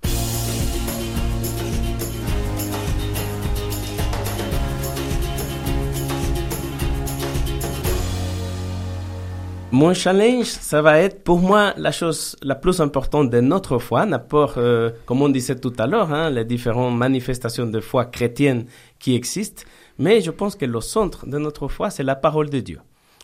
Mon 9.79 9.93
challenge, 9.93 10.45
ça 10.47 10.81
va 10.81 10.97
être 10.97 11.23
pour 11.23 11.37
moi 11.39 11.73
la 11.77 11.91
chose 11.91 12.35
la 12.41 12.55
plus 12.55 12.81
importante 12.81 13.29
de 13.29 13.39
notre 13.41 13.77
foi, 13.77 14.07
n'importe, 14.07 14.57
euh, 14.57 14.89
comme 15.05 15.21
on 15.21 15.29
disait 15.29 15.59
tout 15.59 15.73
à 15.77 15.85
l'heure, 15.85 16.11
hein, 16.11 16.31
les 16.31 16.45
différentes 16.45 16.97
manifestations 16.97 17.67
de 17.67 17.79
foi 17.79 18.05
chrétienne 18.05 18.65
qui 18.97 19.13
existent, 19.13 19.61
mais 19.99 20.19
je 20.21 20.31
pense 20.31 20.55
que 20.55 20.65
le 20.65 20.81
centre 20.81 21.27
de 21.27 21.37
notre 21.37 21.67
foi, 21.67 21.91
c'est 21.91 22.01
la 22.01 22.15
parole 22.15 22.49
de 22.49 22.59
Dieu. 22.59 22.79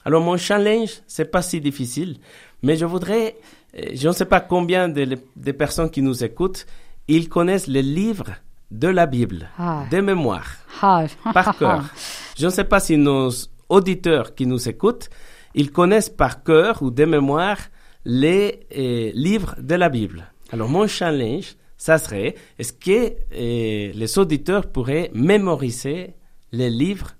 Alors 0.05 0.21
mon 0.21 0.37
challenge, 0.37 0.91
c'est 1.07 1.31
pas 1.31 1.41
si 1.41 1.59
difficile, 1.59 2.17
mais 2.61 2.75
je 2.77 2.85
voudrais, 2.85 3.35
euh, 3.75 3.87
je 3.95 4.07
ne 4.09 4.13
sais 4.13 4.25
pas 4.25 4.39
combien 4.39 4.89
de, 4.89 5.17
de 5.35 5.51
personnes 5.53 5.89
qui 5.89 6.03
nous 6.03 6.23
écoutent, 6.23 6.67
ils 7.07 7.29
connaissent 7.29 7.65
les 7.67 7.81
livres 7.81 8.29
de 8.69 8.89
la 8.89 9.07
Bible, 9.07 9.49
Ah. 9.57 9.85
de 9.89 9.99
mémoire 10.01 10.45
Ah. 10.83 11.05
par 11.33 11.57
cœur. 11.57 11.81
Je 12.37 12.45
ne 12.45 12.51
sais 12.51 12.63
pas 12.63 12.79
si 12.79 12.95
nos 12.97 13.29
auditeurs 13.69 14.35
qui 14.35 14.45
nous 14.45 14.67
écoutent, 14.69 15.09
ils 15.55 15.71
connaissent 15.71 16.09
par 16.09 16.43
cœur 16.43 16.81
ou 16.81 16.91
de 16.91 17.05
mémoire 17.05 17.57
les 18.05 18.61
euh, 18.77 19.11
livres 19.13 19.55
de 19.59 19.75
la 19.75 19.89
Bible. 19.89 20.25
Alors 20.51 20.69
mon 20.69 20.87
challenge, 20.87 21.55
ça 21.77 21.97
serait, 21.97 22.35
est-ce 22.59 22.73
que 22.73 23.13
euh, 23.33 23.91
les 23.93 24.17
auditeurs 24.17 24.67
pourraient 24.71 25.09
mémoriser 25.13 26.13
les 26.51 26.69
livres, 26.69 27.11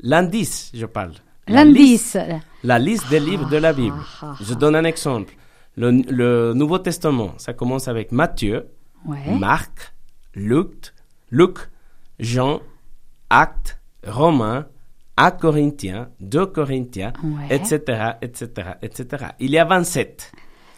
l'indice, 0.00 0.70
je 0.74 0.86
parle. 0.86 1.12
L'indice. 1.46 2.16
La 2.62 2.78
liste 2.78 3.08
des 3.10 3.20
livres 3.20 3.48
de 3.48 3.56
la 3.56 3.72
Bible. 3.72 3.96
ah, 4.22 4.34
Je 4.40 4.54
donne 4.54 4.76
un 4.76 4.84
exemple. 4.84 5.34
Le, 5.76 5.90
le 6.08 6.52
Nouveau 6.54 6.78
Testament, 6.78 7.34
ça 7.38 7.52
commence 7.54 7.88
avec 7.88 8.12
Matthieu, 8.12 8.66
Ouais. 9.06 9.34
Marc, 9.38 9.94
Luc, 10.34 10.92
Luc, 11.30 11.56
Jean, 12.18 12.60
Actes, 13.30 13.80
Romains, 14.06 14.66
1 15.16 15.30
Corinthiens, 15.32 16.08
2 16.20 16.46
Corinthiens, 16.46 17.12
Ouais. 17.22 17.54
etc., 17.56 18.12
etc., 18.22 18.48
etc. 18.82 19.24
Il 19.40 19.50
y 19.50 19.58
a 19.58 19.64
27. 19.64 20.32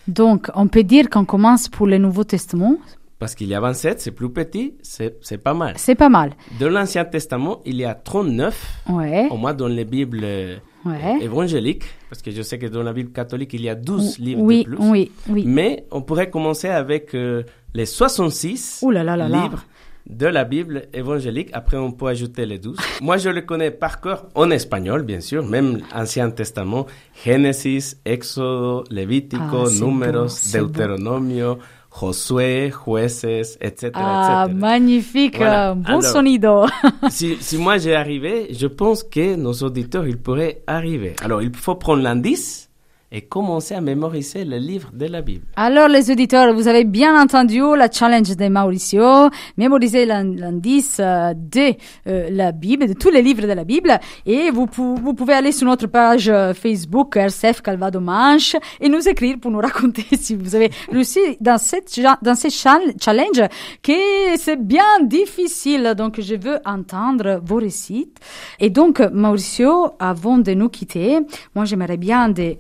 Donc, 0.09 0.51
on 0.55 0.67
peut 0.69 0.83
dire 0.83 1.09
qu'on 1.09 1.25
commence 1.25 1.69
pour 1.69 1.87
le 1.87 1.99
Nouveau 1.99 2.25
Testament. 2.25 2.77
Parce 3.21 3.37
qu'il 3.37 3.47
y 3.47 3.55
a 3.55 3.61
27, 3.61 4.01
c'est 4.01 4.11
plus 4.11 4.31
petit, 4.31 4.75
c'est 4.83 5.39
pas 5.39 5.55
mal. 5.55 5.75
C'est 5.77 5.95
pas 5.95 6.09
mal. 6.09 6.33
De 6.59 6.67
l'Ancien 6.67 7.05
Testament, 7.05 7.61
il 7.65 7.77
y 7.77 7.85
a 7.85 7.95
39, 7.95 8.83
Ouais. 8.89 9.29
au 9.31 9.37
moins 9.37 9.55
dans 9.55 9.69
les 9.69 9.85
Bibles 9.85 10.21
euh, 10.25 10.57
Ouais. 10.85 11.19
évangéliques, 11.21 11.85
parce 12.11 12.21
que 12.21 12.33
je 12.33 12.43
sais 12.43 12.59
que 12.59 12.67
dans 12.67 12.83
la 12.83 12.93
Bible 12.93 13.13
catholique, 13.13 13.53
il 13.55 13.63
y 13.63 13.69
a 13.69 13.77
12 13.77 14.19
livres 14.19 14.43
oui, 14.43 14.65
de 14.65 14.71
plus. 14.75 14.79
oui, 14.91 15.13
oui. 15.29 15.45
Mais 15.47 15.87
on 15.93 16.03
pourrait 16.03 16.31
commencer 16.31 16.67
avec 16.69 17.15
euh, 17.15 17.45
les 17.75 17.87
66 17.87 18.81
Ouh 18.83 18.91
là 18.91 19.05
là 19.05 19.17
là 19.17 19.29
là. 19.29 19.43
livres 19.45 19.65
de 20.09 20.27
la 20.27 20.45
Bible 20.45 20.89
évangélique. 20.93 21.51
Après, 21.53 21.77
on 21.77 21.93
peut 21.93 22.07
ajouter 22.07 22.45
les 22.47 22.59
12. 22.59 22.77
Moi, 23.01 23.17
je 23.19 23.29
le 23.31 23.41
connais 23.43 23.71
par 23.71 24.01
cœur 24.01 24.27
en 24.35 24.51
espagnol, 24.51 25.03
bien 25.03 25.21
sûr, 25.21 25.45
même 25.47 25.79
l'Ancien 25.95 26.31
Testament. 26.31 26.87
Génesis, 27.25 27.97
Éxodo, 28.05 28.85
Levítico, 28.91 29.65
Ah, 29.67 29.71
Números. 29.81 30.53
Deuteronomio, 30.53 31.59
Josué, 31.99 32.71
Jueces, 32.73 33.59
etc. 33.61 33.91
Ah, 33.95 34.45
etc. 34.47 34.59
magnifique, 34.59 35.37
Voilà. 35.37 35.71
euh, 35.71 35.75
bon 35.75 35.85
Alors- 35.85 36.03
sonido. 36.03 36.65
si, 37.11 37.37
si 37.41 37.59
moi 37.59 37.79
j'ai 37.79 37.95
arrivé, 37.95 38.49
je 38.53 38.67
pense 38.67 39.03
que 39.05 39.37
nos 39.37 39.53
auditeurs, 39.53 40.07
ils 40.07 40.17
pourraient 40.19 40.63
arriver. 40.67 41.15
Alors, 41.23 41.43
il 41.43 41.55
faut 41.55 41.75
prendre 41.75 42.03
l'indice 42.03 42.71
et 43.15 43.21
commencer 43.21 43.75
à 43.75 43.81
mémoriser 43.83 44.45
le 44.47 44.57
livre 44.57 44.89
de 44.95 45.05
la 45.07 45.21
Bible. 45.21 45.45
Alors, 45.57 45.87
les 45.89 46.11
auditeurs, 46.11 46.55
vous 46.55 46.67
avez 46.67 46.85
bien 46.85 47.21
entendu 47.23 47.61
la 47.77 47.91
challenge 47.91 48.35
de 48.35 48.49
Mauricio, 48.49 49.29
mémoriser 49.59 50.07
l'in- 50.07 50.25
l'indice 50.25 50.97
euh, 50.99 51.35
de 51.35 51.75
euh, 52.07 52.29
la 52.31 52.53
Bible, 52.53 52.89
de 52.89 52.95
tous 52.95 53.11
les 53.11 53.21
livres 53.21 53.43
de 53.43 53.53
la 53.53 53.65
Bible, 53.65 54.01
et 54.25 54.51
vous, 54.51 54.67
pou- 54.67 54.97
vous 54.97 55.13
pouvez 55.13 55.35
aller 55.35 55.53
sur 55.53 55.67
notre 55.67 55.87
page 55.89 56.29
euh, 56.31 56.55
Facebook 56.55 57.17
RCF 57.17 57.61
Calvado 57.61 58.01
Manche 58.01 58.57
et 58.81 58.89
nous 58.89 59.07
écrire 59.07 59.37
pour 59.39 59.51
nous 59.51 59.61
raconter 59.61 60.05
si 60.19 60.35
vous 60.35 60.55
avez 60.55 60.71
réussi 60.91 61.21
dans 61.41 61.59
cette 61.59 62.01
dans 62.23 62.35
ces 62.35 62.49
chal- 62.49 62.95
challenge 62.99 63.43
que 63.83 63.93
c'est 64.39 64.57
bien 64.61 65.01
difficile. 65.03 65.95
Donc, 65.97 66.19
je 66.21 66.35
veux 66.35 66.59
entendre 66.65 67.41
vos 67.45 67.57
récits. 67.57 68.11
Et 68.59 68.71
donc, 68.71 69.01
Mauricio, 69.01 69.91
avant 69.99 70.39
de 70.39 70.55
nous 70.55 70.71
quitter, 70.71 71.19
moi, 71.55 71.67
j'aimerais 71.67 71.99
bien 71.99 72.31
de, 72.31 72.57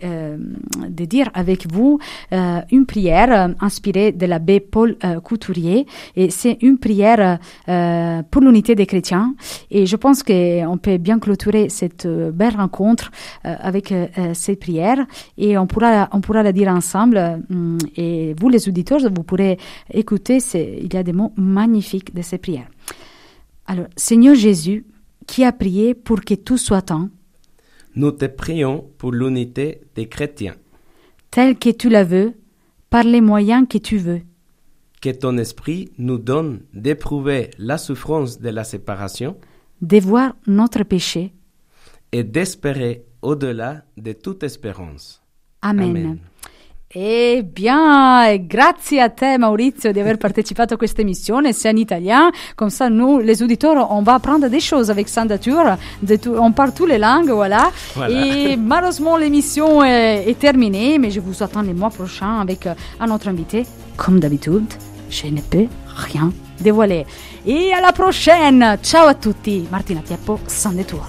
de 0.88 1.04
dire 1.04 1.30
avec 1.34 1.72
vous 1.72 1.98
euh, 2.32 2.60
une 2.70 2.86
prière 2.86 3.30
euh, 3.32 3.54
inspirée 3.60 4.12
de 4.12 4.26
l'abbé 4.26 4.60
Paul 4.60 4.96
euh, 5.04 5.20
Couturier. 5.20 5.86
Et 6.16 6.30
c'est 6.30 6.58
une 6.62 6.78
prière 6.78 7.38
euh, 7.68 8.22
pour 8.30 8.42
l'unité 8.42 8.74
des 8.74 8.86
chrétiens. 8.86 9.34
Et 9.70 9.86
je 9.86 9.96
pense 9.96 10.22
qu'on 10.22 10.78
peut 10.80 10.98
bien 10.98 11.18
clôturer 11.18 11.68
cette 11.68 12.06
euh, 12.06 12.30
belle 12.30 12.56
rencontre 12.56 13.10
euh, 13.44 13.54
avec 13.60 13.92
euh, 13.92 14.06
euh, 14.18 14.34
cette 14.34 14.60
prière. 14.60 15.06
Et 15.36 15.56
on 15.58 15.66
pourra, 15.66 16.08
on 16.12 16.20
pourra 16.20 16.42
la 16.42 16.52
dire 16.52 16.68
ensemble. 16.68 17.16
euh, 17.16 17.78
et 17.96 18.34
vous, 18.38 18.48
les 18.48 18.68
auditeurs, 18.68 19.00
vous 19.00 19.22
pourrez 19.22 19.58
écouter. 19.92 20.38
Il 20.54 20.92
y 20.92 20.96
a 20.96 21.02
des 21.02 21.12
mots 21.12 21.32
magnifiques 21.36 22.14
de 22.14 22.22
cette 22.22 22.42
prière. 22.42 22.66
Alors, 23.66 23.86
Seigneur 23.96 24.34
Jésus, 24.34 24.84
qui 25.26 25.44
a 25.44 25.52
prié 25.52 25.94
pour 25.94 26.20
que 26.22 26.34
tout 26.34 26.58
soit 26.58 26.90
un, 26.90 27.08
Nous 27.94 28.12
te 28.12 28.24
prions 28.26 28.88
pour 28.98 29.12
l'unité 29.12 29.82
des 29.94 30.08
chrétiens. 30.08 30.56
tel 31.30 31.58
que 31.58 31.70
tu 31.70 31.88
la 31.88 32.04
veux, 32.04 32.34
par 32.90 33.04
les 33.04 33.20
moyens 33.22 33.66
que 33.68 33.78
tu 33.78 33.96
veux. 33.96 34.20
Que 35.00 35.10
ton 35.10 35.38
esprit 35.38 35.90
nous 35.98 36.18
donne 36.18 36.60
d'éprouver 36.74 37.50
la 37.58 37.78
souffrance 37.78 38.38
de 38.38 38.50
la 38.50 38.64
séparation 38.64 39.36
de 39.80 39.98
voir 39.98 40.34
notre 40.46 40.84
péché. 40.84 41.32
et 42.12 42.22
d'espérer 42.24 43.04
au-delà 43.22 43.84
de 43.96 44.12
toute 44.12 44.42
espérance. 44.42 45.22
Amen. 45.62 45.90
Amen. 45.96 46.18
Eh 46.94 47.42
bien, 47.42 48.26
e 48.26 48.46
grazie 48.46 49.00
a 49.00 49.08
te 49.08 49.38
Maurizio 49.38 49.92
di 49.92 50.00
aver 50.00 50.18
partecipato 50.18 50.74
a 50.74 50.76
questa 50.76 51.00
emissione, 51.00 51.54
c'est 51.54 51.70
en 51.70 51.76
italien, 51.76 52.30
comme 52.54 52.68
ça 52.68 52.90
nous, 52.90 53.18
les 53.18 53.42
auditeurs, 53.42 53.90
on 53.90 54.02
va 54.02 54.16
apprendre 54.16 54.46
des 54.50 54.60
choses 54.60 54.90
avec 54.90 55.08
Sandature, 55.08 55.78
on 56.36 56.52
parle 56.52 56.74
toutes 56.74 56.90
les 56.90 56.98
langues, 56.98 57.30
voilà. 57.30 57.70
Voilà. 57.94 58.26
Et 58.26 58.58
malheureusement 58.58 59.16
l'émission 59.16 59.82
est, 59.82 60.28
est 60.28 60.38
terminée, 60.38 60.98
mais 60.98 61.10
je 61.10 61.20
vous 61.20 61.42
attends 61.42 61.62
les 61.62 61.72
mois 61.72 61.88
prochains 61.88 62.40
avec 62.40 62.66
euh, 62.66 62.74
un 63.00 63.10
autre 63.10 63.28
invité. 63.28 63.64
Comme 63.96 64.20
d'habitude, 64.20 64.70
je 65.08 65.28
ne 65.28 65.40
peux 65.40 65.68
rien 65.86 66.30
dévoilé. 66.60 67.06
Et 67.46 67.72
à 67.72 67.80
la 67.80 67.92
prochaine. 67.92 68.76
Ciao 68.82 69.06
à 69.08 69.14
tutti. 69.14 69.66
Martina 69.70 70.00
Tieppo, 70.00 70.38
sans 70.46 70.72
détour. 70.72 71.08